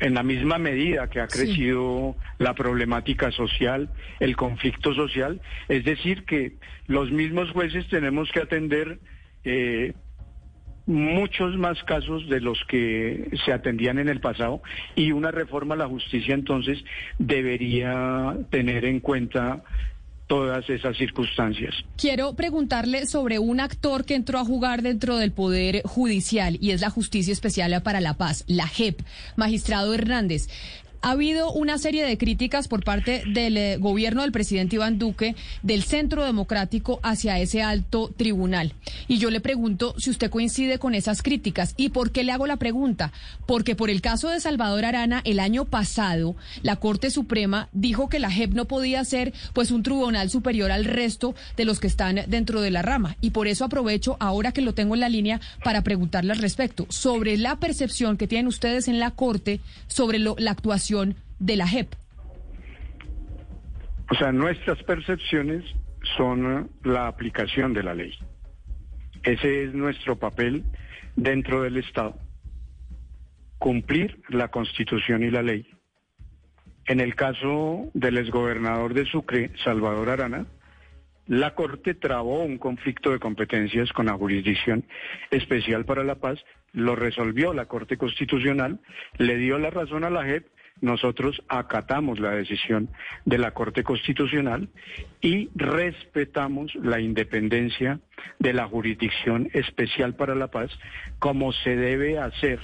en 0.00 0.14
la 0.14 0.22
misma 0.22 0.58
medida 0.58 1.10
que 1.10 1.20
ha 1.20 1.26
crecido 1.26 2.14
la 2.38 2.54
problemática 2.54 3.32
social, 3.32 3.90
el 4.20 4.36
conflicto 4.36 4.94
social, 4.94 5.40
es 5.68 5.84
decir, 5.84 6.24
que 6.24 6.54
los 6.86 7.10
mismos 7.10 7.50
jueces 7.50 7.88
tenemos 7.88 8.30
que 8.30 8.40
atender 8.40 9.00
eh, 9.42 9.94
muchos 10.86 11.56
más 11.56 11.82
casos 11.84 12.28
de 12.28 12.40
los 12.40 12.58
que 12.68 13.30
se 13.44 13.52
atendían 13.52 13.98
en 13.98 14.08
el 14.08 14.20
pasado 14.20 14.62
y 14.96 15.12
una 15.12 15.30
reforma 15.30 15.74
a 15.74 15.78
la 15.78 15.88
justicia 15.88 16.34
entonces 16.34 16.82
debería 17.18 18.36
tener 18.50 18.84
en 18.84 19.00
cuenta 19.00 19.62
todas 20.30 20.70
esas 20.70 20.96
circunstancias. 20.96 21.74
Quiero 21.96 22.34
preguntarle 22.34 23.06
sobre 23.06 23.40
un 23.40 23.58
actor 23.58 24.04
que 24.04 24.14
entró 24.14 24.38
a 24.38 24.44
jugar 24.44 24.80
dentro 24.80 25.16
del 25.16 25.32
Poder 25.32 25.82
Judicial 25.84 26.56
y 26.60 26.70
es 26.70 26.80
la 26.80 26.88
Justicia 26.88 27.32
Especial 27.32 27.82
para 27.82 28.00
la 28.00 28.14
Paz, 28.14 28.44
la 28.46 28.68
JEP. 28.68 29.00
Magistrado 29.34 29.92
Hernández, 29.92 30.46
ha 31.02 31.12
habido 31.12 31.52
una 31.52 31.78
serie 31.78 32.04
de 32.04 32.18
críticas 32.18 32.68
por 32.68 32.84
parte 32.84 33.22
del 33.26 33.56
eh, 33.56 33.76
gobierno 33.78 34.22
del 34.22 34.32
presidente 34.32 34.76
Iván 34.76 34.98
Duque, 34.98 35.34
del 35.62 35.82
Centro 35.82 36.24
Democrático, 36.24 37.00
hacia 37.02 37.38
ese 37.38 37.62
alto 37.62 38.12
tribunal. 38.16 38.74
Y 39.08 39.18
yo 39.18 39.30
le 39.30 39.40
pregunto 39.40 39.94
si 39.98 40.10
usted 40.10 40.30
coincide 40.30 40.78
con 40.78 40.94
esas 40.94 41.22
críticas. 41.22 41.74
¿Y 41.76 41.90
por 41.90 42.10
qué 42.10 42.24
le 42.24 42.32
hago 42.32 42.46
la 42.46 42.56
pregunta? 42.56 43.12
Porque 43.46 43.74
por 43.74 43.88
el 43.88 44.02
caso 44.02 44.28
de 44.28 44.40
Salvador 44.40 44.84
Arana, 44.84 45.22
el 45.24 45.40
año 45.40 45.64
pasado, 45.64 46.36
la 46.62 46.76
Corte 46.76 47.10
Suprema 47.10 47.68
dijo 47.72 48.08
que 48.08 48.18
la 48.18 48.30
JEP 48.30 48.52
no 48.52 48.66
podía 48.66 49.04
ser 49.04 49.32
pues 49.52 49.70
un 49.70 49.82
tribunal 49.82 50.28
superior 50.28 50.70
al 50.70 50.84
resto 50.84 51.34
de 51.56 51.64
los 51.64 51.80
que 51.80 51.86
están 51.86 52.20
dentro 52.26 52.60
de 52.60 52.70
la 52.70 52.82
rama. 52.82 53.16
Y 53.20 53.30
por 53.30 53.48
eso 53.48 53.64
aprovecho, 53.64 54.16
ahora 54.20 54.52
que 54.52 54.60
lo 54.60 54.74
tengo 54.74 54.94
en 54.94 55.00
la 55.00 55.08
línea, 55.08 55.40
para 55.64 55.82
preguntarle 55.82 56.32
al 56.32 56.38
respecto 56.38 56.86
sobre 56.90 57.36
la 57.38 57.56
percepción 57.56 58.16
que 58.16 58.26
tienen 58.26 58.46
ustedes 58.46 58.88
en 58.88 58.98
la 58.98 59.10
Corte 59.12 59.60
sobre 59.88 60.18
la 60.18 60.50
actuación 60.50 60.89
de 61.38 61.56
la 61.56 61.68
JEP? 61.68 61.94
O 64.10 64.14
sea, 64.16 64.32
nuestras 64.32 64.82
percepciones 64.82 65.64
son 66.16 66.68
la 66.82 67.06
aplicación 67.06 67.72
de 67.72 67.82
la 67.84 67.94
ley. 67.94 68.12
Ese 69.22 69.64
es 69.64 69.74
nuestro 69.74 70.18
papel 70.18 70.64
dentro 71.14 71.62
del 71.62 71.76
Estado. 71.76 72.18
Cumplir 73.58 74.20
la 74.30 74.48
Constitución 74.48 75.22
y 75.22 75.30
la 75.30 75.42
ley. 75.42 75.66
En 76.86 76.98
el 76.98 77.14
caso 77.14 77.88
del 77.94 78.18
exgobernador 78.18 78.94
de 78.94 79.04
Sucre, 79.04 79.52
Salvador 79.62 80.08
Arana, 80.08 80.46
la 81.28 81.54
Corte 81.54 81.94
trabó 81.94 82.42
un 82.42 82.58
conflicto 82.58 83.12
de 83.12 83.20
competencias 83.20 83.92
con 83.92 84.06
la 84.06 84.14
Jurisdicción 84.14 84.84
Especial 85.30 85.84
para 85.84 86.02
la 86.02 86.16
Paz, 86.16 86.40
lo 86.72 86.96
resolvió 86.96 87.54
la 87.54 87.66
Corte 87.66 87.96
Constitucional, 87.96 88.80
le 89.18 89.36
dio 89.36 89.56
la 89.58 89.70
razón 89.70 90.02
a 90.02 90.10
la 90.10 90.24
JEP 90.24 90.48
nosotros 90.80 91.42
acatamos 91.48 92.20
la 92.20 92.30
decisión 92.30 92.88
de 93.24 93.38
la 93.38 93.52
Corte 93.52 93.82
Constitucional 93.82 94.68
y 95.20 95.50
respetamos 95.54 96.74
la 96.74 97.00
independencia 97.00 98.00
de 98.38 98.52
la 98.52 98.66
Jurisdicción 98.66 99.50
Especial 99.52 100.14
para 100.14 100.34
la 100.34 100.48
Paz 100.48 100.70
como 101.18 101.52
se 101.52 101.76
debe 101.76 102.18
hacer 102.18 102.60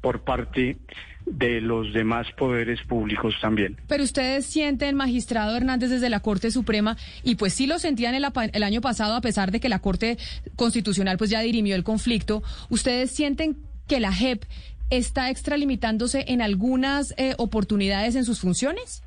por 0.00 0.22
parte 0.22 0.78
de 1.26 1.60
los 1.60 1.92
demás 1.92 2.26
poderes 2.36 2.82
públicos 2.82 3.34
también. 3.40 3.80
Pero 3.86 4.02
ustedes 4.02 4.44
sienten, 4.46 4.96
magistrado 4.96 5.56
Hernández, 5.56 5.90
desde 5.90 6.10
la 6.10 6.20
Corte 6.20 6.50
Suprema, 6.50 6.96
y 7.22 7.36
pues 7.36 7.54
sí 7.54 7.66
lo 7.66 7.78
sentían 7.78 8.14
el, 8.14 8.26
el, 8.52 8.62
año 8.62 8.80
pasado, 8.80 9.14
a 9.14 9.20
pesar 9.20 9.52
de 9.52 9.60
que 9.60 9.68
la 9.68 9.78
Corte 9.78 10.18
Constitucional 10.56 11.18
pues 11.18 11.30
ya 11.30 11.40
dirimió 11.40 11.76
el 11.76 11.84
conflicto, 11.84 12.42
¿ustedes 12.70 13.12
sienten 13.12 13.56
que 13.86 14.00
la 14.00 14.12
JEP 14.12 14.44
está 14.92 15.30
extralimitándose 15.30 16.26
en 16.28 16.42
algunas 16.42 17.14
eh, 17.16 17.34
oportunidades 17.38 18.14
en 18.14 18.24
sus 18.24 18.40
funciones? 18.40 19.02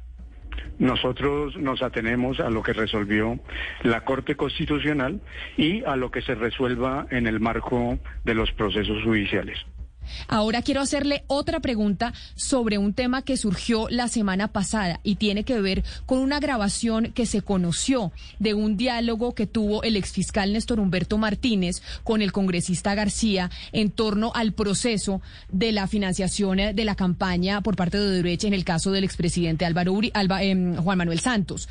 Nosotros 0.80 1.56
nos 1.58 1.82
atenemos 1.82 2.40
a 2.40 2.50
lo 2.50 2.64
que 2.64 2.74
resolvió 2.74 3.40
la 3.84 4.04
Corte 4.04 4.36
Constitucional 4.36 5.22
y 5.58 5.84
a 5.84 5.96
lo 5.96 6.12
que 6.12 6.22
se 6.22 6.36
resuelva 6.36 7.08
en 7.12 7.28
el 7.28 7.40
marco 7.40 8.00
de 8.24 8.34
los 8.34 8.52
procesos 8.52 9.04
judiciales. 9.04 9.58
Ahora 10.28 10.62
quiero 10.62 10.82
hacerle 10.82 11.24
otra 11.28 11.60
pregunta 11.60 12.14
sobre 12.36 12.78
un 12.78 12.94
tema 12.94 13.22
que 13.22 13.38
surgió 13.38 13.88
la 13.90 14.08
semana 14.08 14.48
pasada 14.50 15.00
y 15.04 15.16
tiene 15.16 15.44
que 15.44 15.62
ver 15.62 15.84
con 16.06 16.20
una 16.20 16.40
grabación 16.40 17.12
que 17.14 17.26
se 17.26 17.42
conoció 17.42 18.12
de 18.40 18.54
un 18.54 18.78
diálogo 18.78 19.34
que 19.34 19.48
tuvo 19.48 19.84
el 19.84 19.98
exfiscal 19.98 20.54
Néstor 20.54 20.80
Humberto 20.80 21.18
Martínez 21.18 21.82
con 22.04 22.22
el 22.22 22.32
congresista 22.32 22.96
García 22.96 23.50
en 23.72 23.92
torno 23.92 24.32
al 24.36 24.54
proceso 24.54 25.22
de 25.52 25.72
la 25.72 25.88
financiación 25.88 26.58
de 26.58 26.86
la 26.86 26.96
campaña 26.96 27.62
por 27.62 27.76
parte 27.76 27.98
de 27.98 28.10
derecha 28.10 28.48
en 28.48 28.54
el 28.54 28.64
caso 28.64 28.92
del 28.92 29.04
expresidente 29.04 29.66
Álvaro 29.66 30.00
em, 30.42 30.76
Juan 30.76 30.98
Manuel 30.98 31.20
Santos. 31.20 31.68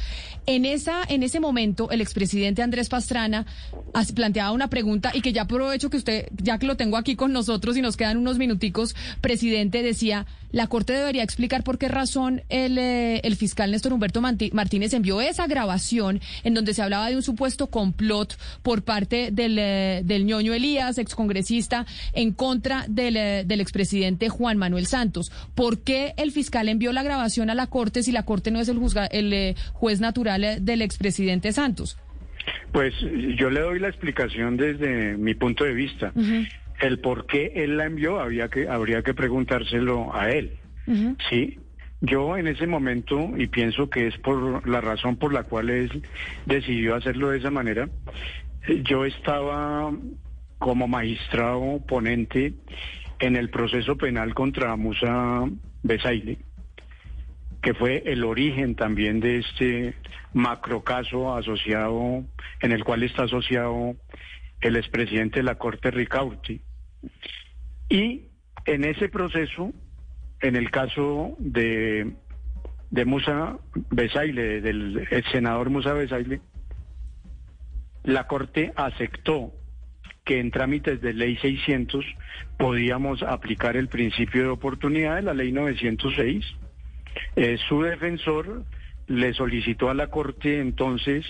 En 0.47 0.64
esa 0.64 1.03
en 1.09 1.22
ese 1.22 1.41
momento 1.41 1.91
el 1.91 2.01
expresidente 2.01 2.62
Andrés 2.62 2.89
Pastrana 2.89 3.47
planteaba 4.14 4.53
una 4.53 4.68
pregunta 4.68 5.12
y 5.14 5.20
que 5.20 5.32
ya 5.32 5.43
aprovecho 5.43 5.91
que 5.91 5.97
usted 5.97 6.28
ya 6.37 6.59
que 6.59 6.66
lo 6.66 6.76
tengo 6.76 6.97
aquí 6.97 7.16
con 7.16 7.32
nosotros 7.32 7.76
y 7.76 7.82
nos 7.82 7.97
quedan 7.97 8.18
unos 8.24 8.38
minuticos, 8.38 8.96
presidente, 9.20 9.82
decía, 9.82 10.26
la 10.50 10.68
Corte 10.68 10.92
debería 10.92 11.22
explicar 11.22 11.64
por 11.64 11.78
qué 11.78 11.88
razón 11.88 12.42
el, 12.48 12.78
eh, 12.78 13.20
el 13.24 13.36
fiscal 13.36 13.72
Néstor 13.72 13.92
Humberto 13.92 14.20
Martínez 14.20 14.94
envió 14.94 15.20
esa 15.20 15.46
grabación 15.46 16.20
en 16.44 16.54
donde 16.54 16.74
se 16.74 16.82
hablaba 16.82 17.10
de 17.10 17.16
un 17.16 17.22
supuesto 17.22 17.66
complot 17.66 18.36
por 18.62 18.82
parte 18.82 19.30
del, 19.32 19.58
eh, 19.58 20.02
del 20.04 20.24
ñoño 20.24 20.54
Elías, 20.54 20.98
excongresista, 20.98 21.86
en 22.12 22.32
contra 22.32 22.86
del, 22.88 23.16
eh, 23.16 23.44
del 23.44 23.60
expresidente 23.60 24.28
Juan 24.28 24.56
Manuel 24.56 24.86
Santos. 24.86 25.32
¿Por 25.56 25.82
qué 25.82 26.14
el 26.16 26.30
fiscal 26.30 26.68
envió 26.68 26.92
la 26.92 27.02
grabación 27.02 27.50
a 27.50 27.54
la 27.54 27.66
Corte 27.66 28.04
si 28.04 28.12
la 28.12 28.22
Corte 28.24 28.50
no 28.50 28.60
es 28.60 28.68
el, 28.68 28.78
el 29.10 29.56
juez 29.72 30.00
natural 30.00 30.64
del 30.64 30.82
expresidente 30.82 31.52
Santos? 31.52 31.98
Pues 32.72 32.94
yo 33.36 33.50
le 33.50 33.60
doy 33.60 33.78
la 33.78 33.88
explicación 33.88 34.56
desde 34.56 35.16
mi 35.16 35.34
punto 35.34 35.64
de 35.64 35.74
vista. 35.74 36.12
El 36.80 36.98
por 37.00 37.26
qué 37.26 37.52
él 37.54 37.76
la 37.76 37.86
envió 37.86 38.20
había 38.20 38.48
que, 38.48 38.68
habría 38.68 39.02
que 39.02 39.14
preguntárselo 39.14 40.14
a 40.14 40.30
él. 40.30 40.58
Sí, 41.30 41.58
yo 42.00 42.36
en 42.36 42.46
ese 42.46 42.66
momento, 42.66 43.30
y 43.36 43.46
pienso 43.46 43.88
que 43.88 44.08
es 44.08 44.18
por 44.18 44.68
la 44.68 44.82
razón 44.82 45.16
por 45.16 45.32
la 45.32 45.44
cual 45.44 45.70
él 45.70 46.02
decidió 46.44 46.94
hacerlo 46.94 47.30
de 47.30 47.38
esa 47.38 47.50
manera, 47.50 47.88
yo 48.82 49.04
estaba 49.04 49.90
como 50.58 50.88
magistrado 50.88 51.80
ponente 51.86 52.54
en 53.18 53.36
el 53.36 53.50
proceso 53.50 53.96
penal 53.96 54.34
contra 54.34 54.76
Musa 54.76 55.44
Besaile, 55.82 56.38
que 57.62 57.74
fue 57.74 58.02
el 58.06 58.24
origen 58.24 58.74
también 58.74 59.20
de 59.20 59.38
este 59.38 59.94
macrocaso 60.34 61.34
asociado, 61.34 62.24
en 62.60 62.72
el 62.72 62.84
cual 62.84 63.02
está 63.02 63.24
asociado 63.24 63.96
el 64.64 64.76
expresidente 64.76 65.40
de 65.40 65.42
la 65.42 65.56
Corte 65.56 65.90
Ricaurti. 65.90 66.62
Y 67.90 68.22
en 68.64 68.84
ese 68.84 69.10
proceso, 69.10 69.72
en 70.40 70.56
el 70.56 70.70
caso 70.70 71.36
de, 71.38 72.14
de 72.90 73.04
Musa 73.04 73.58
Besaile, 73.90 74.62
del 74.62 75.06
senador 75.30 75.68
Musa 75.68 75.92
Besaile, 75.92 76.40
la 78.04 78.26
Corte 78.26 78.72
aceptó 78.74 79.52
que 80.24 80.40
en 80.40 80.50
trámites 80.50 81.02
de 81.02 81.12
ley 81.12 81.36
600 81.36 82.02
podíamos 82.58 83.22
aplicar 83.22 83.76
el 83.76 83.88
principio 83.88 84.44
de 84.44 84.48
oportunidad 84.48 85.16
de 85.16 85.22
la 85.22 85.34
ley 85.34 85.52
906. 85.52 86.42
Eh, 87.36 87.58
su 87.68 87.82
defensor 87.82 88.64
le 89.08 89.34
solicitó 89.34 89.90
a 89.90 89.94
la 89.94 90.06
Corte 90.06 90.58
entonces 90.58 91.26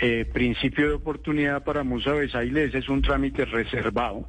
eh, 0.00 0.24
principio 0.32 0.88
de 0.88 0.94
oportunidad 0.94 1.64
para 1.64 1.82
Musa 1.82 2.12
Besaile, 2.12 2.64
ese 2.64 2.78
es 2.78 2.88
un 2.88 3.02
trámite 3.02 3.44
reservado 3.44 4.28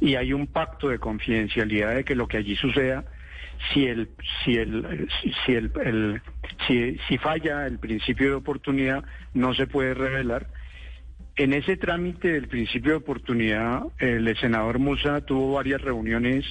y 0.00 0.14
hay 0.14 0.32
un 0.32 0.46
pacto 0.46 0.88
de 0.88 0.98
confidencialidad 0.98 1.94
de 1.94 2.04
que 2.04 2.14
lo 2.14 2.28
que 2.28 2.38
allí 2.38 2.56
suceda 2.56 3.04
si 3.72 3.86
el 3.86 4.08
si 4.44 4.56
el 4.56 5.08
si 5.44 5.54
el, 5.54 6.22
si, 6.66 6.96
si 7.08 7.18
falla 7.18 7.66
el 7.66 7.78
principio 7.78 8.28
de 8.28 8.34
oportunidad 8.34 9.04
no 9.34 9.54
se 9.54 9.66
puede 9.66 9.94
revelar. 9.94 10.46
En 11.34 11.52
ese 11.52 11.76
trámite 11.76 12.32
del 12.32 12.48
principio 12.48 12.92
de 12.92 12.96
oportunidad 12.98 13.82
el 13.98 14.36
senador 14.38 14.78
Musa 14.78 15.20
tuvo 15.20 15.54
varias 15.54 15.80
reuniones 15.80 16.44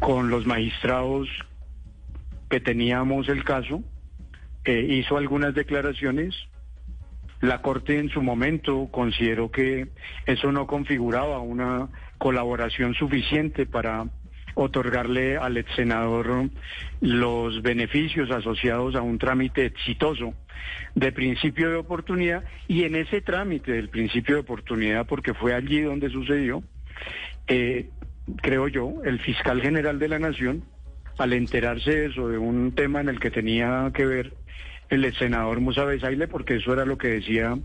con 0.00 0.28
los 0.30 0.46
magistrados 0.46 1.28
que 2.50 2.60
teníamos 2.60 3.28
el 3.28 3.44
caso 3.44 3.82
eh, 4.64 4.84
hizo 4.88 5.16
algunas 5.16 5.54
declaraciones 5.54 6.34
la 7.40 7.62
Corte 7.62 7.98
en 7.98 8.08
su 8.08 8.22
momento 8.22 8.88
consideró 8.90 9.50
que 9.50 9.88
eso 10.26 10.52
no 10.52 10.66
configuraba 10.66 11.40
una 11.40 11.88
colaboración 12.18 12.94
suficiente 12.94 13.66
para 13.66 14.06
otorgarle 14.54 15.36
al 15.36 15.58
ex 15.58 15.70
senador 15.74 16.48
los 17.00 17.62
beneficios 17.62 18.30
asociados 18.30 18.94
a 18.94 19.02
un 19.02 19.18
trámite 19.18 19.66
exitoso 19.66 20.32
de 20.94 21.12
principio 21.12 21.68
de 21.68 21.76
oportunidad. 21.76 22.42
Y 22.66 22.84
en 22.84 22.96
ese 22.96 23.20
trámite 23.20 23.72
del 23.72 23.90
principio 23.90 24.36
de 24.36 24.40
oportunidad, 24.40 25.06
porque 25.06 25.34
fue 25.34 25.54
allí 25.54 25.82
donde 25.82 26.08
sucedió, 26.08 26.62
eh, 27.48 27.90
creo 28.40 28.68
yo, 28.68 29.02
el 29.04 29.20
fiscal 29.20 29.60
general 29.60 29.98
de 29.98 30.08
la 30.08 30.18
Nación, 30.18 30.64
al 31.18 31.34
enterarse 31.34 31.90
de 31.90 32.06
eso, 32.06 32.28
de 32.28 32.38
un 32.38 32.72
tema 32.72 33.00
en 33.00 33.10
el 33.10 33.20
que 33.20 33.30
tenía 33.30 33.90
que 33.94 34.06
ver 34.06 34.32
el 34.88 35.14
senador 35.16 35.60
Musa 35.60 35.84
Besaile, 35.84 36.28
porque 36.28 36.56
eso 36.56 36.72
era 36.72 36.84
lo 36.84 36.98
que 36.98 37.08
decía 37.08 37.58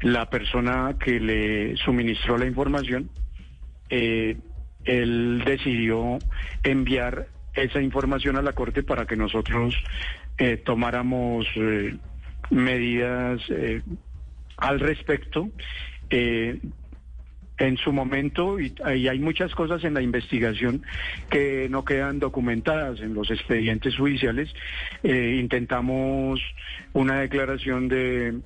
la 0.00 0.28
persona 0.30 0.96
que 0.98 1.20
le 1.20 1.76
suministró 1.76 2.38
la 2.38 2.46
información. 2.46 3.10
Eh, 3.90 4.36
él 4.84 5.42
decidió 5.44 6.18
enviar 6.62 7.28
esa 7.54 7.80
información 7.80 8.36
a 8.36 8.42
la 8.42 8.52
Corte 8.52 8.82
para 8.82 9.06
que 9.06 9.16
nosotros 9.16 9.74
eh, 10.38 10.56
tomáramos 10.56 11.46
eh, 11.56 11.96
medidas 12.50 13.40
al 14.56 14.80
respecto 14.80 15.50
en 17.58 17.76
su 17.76 17.92
momento, 17.92 18.58
y, 18.58 18.74
hay 18.84 19.18
muchas 19.18 19.54
cosas 19.54 19.84
en 19.84 19.94
la 19.94 20.02
investigación 20.02 20.82
que 21.30 21.68
no 21.70 21.84
quedan 21.84 22.18
documentadas 22.18 23.00
en 23.00 23.14
los 23.14 23.30
expedientes 23.30 23.96
judiciales, 23.96 24.52
eh, 25.02 25.38
intentamos 25.40 26.40
una 26.92 27.20
declaración 27.20 27.88
de 27.88 28.40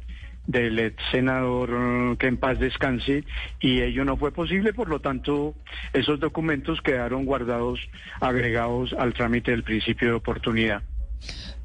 del 0.46 0.78
ex 0.78 0.96
senador 1.12 2.16
que 2.16 2.26
en 2.26 2.38
paz 2.38 2.59
descanse 2.59 3.22
y 3.61 3.82
ello 3.82 4.06
no 4.06 4.16
fue 4.16 4.32
posible, 4.32 4.72
por 4.72 4.88
lo 4.88 4.98
tanto 4.98 5.54
esos 5.92 6.18
documentos 6.20 6.80
quedaron 6.80 7.26
guardados, 7.26 7.78
agregados 8.18 8.94
al 8.94 9.12
trámite 9.12 9.50
del 9.50 9.62
principio 9.62 10.09
de 10.09 10.14
oportunidad. 10.14 10.82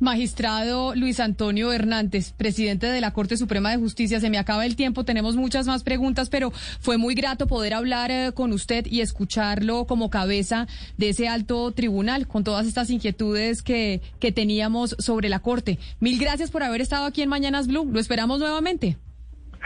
Magistrado 0.03 0.93
Luis 0.95 1.19
Antonio 1.19 1.71
Hernández, 1.71 2.33
presidente 2.33 2.87
de 2.87 3.01
la 3.01 3.13
Corte 3.13 3.37
Suprema 3.37 3.71
de 3.71 3.77
Justicia, 3.77 4.19
se 4.19 4.29
me 4.29 4.37
acaba 4.37 4.65
el 4.65 4.75
tiempo, 4.75 5.05
tenemos 5.05 5.37
muchas 5.37 5.65
más 5.65 5.83
preguntas, 5.83 6.29
pero 6.29 6.51
fue 6.51 6.97
muy 6.97 7.15
grato 7.15 7.47
poder 7.47 7.73
hablar 7.73 8.11
eh, 8.11 8.31
con 8.35 8.51
usted 8.51 8.85
y 8.85 8.99
escucharlo 8.99 9.85
como 9.85 10.09
cabeza 10.09 10.67
de 10.97 11.09
ese 11.09 11.29
alto 11.29 11.71
tribunal 11.71 12.27
con 12.27 12.43
todas 12.43 12.67
estas 12.67 12.89
inquietudes 12.89 13.63
que, 13.63 14.01
que 14.19 14.31
teníamos 14.31 14.95
sobre 14.99 15.29
la 15.29 15.39
Corte. 15.39 15.79
Mil 16.01 16.19
gracias 16.19 16.51
por 16.51 16.63
haber 16.63 16.81
estado 16.81 17.05
aquí 17.05 17.21
en 17.21 17.29
Mañanas 17.29 17.67
Blue. 17.67 17.89
Lo 17.91 17.99
esperamos 17.99 18.39
nuevamente. 18.39 18.97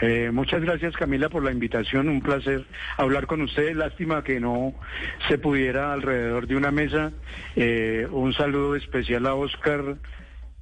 Eh, 0.00 0.30
muchas 0.32 0.62
gracias 0.62 0.94
Camila 0.94 1.28
por 1.28 1.42
la 1.42 1.50
invitación, 1.50 2.08
un 2.08 2.20
placer 2.20 2.64
hablar 2.96 3.26
con 3.26 3.42
ustedes, 3.42 3.74
lástima 3.74 4.22
que 4.22 4.38
no 4.38 4.72
se 5.26 5.38
pudiera 5.38 5.92
alrededor 5.92 6.46
de 6.46 6.54
una 6.54 6.70
mesa. 6.70 7.10
Eh, 7.56 8.06
un 8.10 8.32
saludo 8.32 8.76
especial 8.76 9.26
a 9.26 9.34
Oscar, 9.34 9.96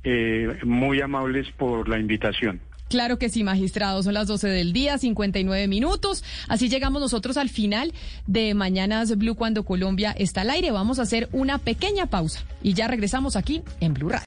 eh, 0.09 0.59
muy 0.63 1.01
amables 1.01 1.49
por 1.59 1.89
la 1.89 1.99
invitación. 1.99 2.61
Claro 2.89 3.19
que 3.19 3.29
sí, 3.29 3.43
magistrado. 3.43 4.03
Son 4.05 4.15
las 4.15 4.29
12 4.29 4.47
del 4.47 4.73
día, 4.73 4.99
59 4.99 5.67
minutos. 5.67 6.23
Así 6.49 6.69
llegamos 6.69 7.03
nosotros 7.03 7.37
al 7.37 7.49
final 7.49 7.93
de 8.29 8.55
Mañanas 8.55 9.17
Blue 9.19 9.35
cuando 9.35 9.65
Colombia 9.65 10.15
está 10.17 10.43
al 10.43 10.51
aire. 10.51 10.71
Vamos 10.71 11.01
a 11.01 11.03
hacer 11.03 11.29
una 11.33 11.59
pequeña 11.59 12.07
pausa 12.07 12.45
y 12.63 12.75
ya 12.75 12.87
regresamos 12.87 13.35
aquí 13.35 13.63
en 13.81 13.95
Blue 13.95 14.09
Radio. 14.09 14.25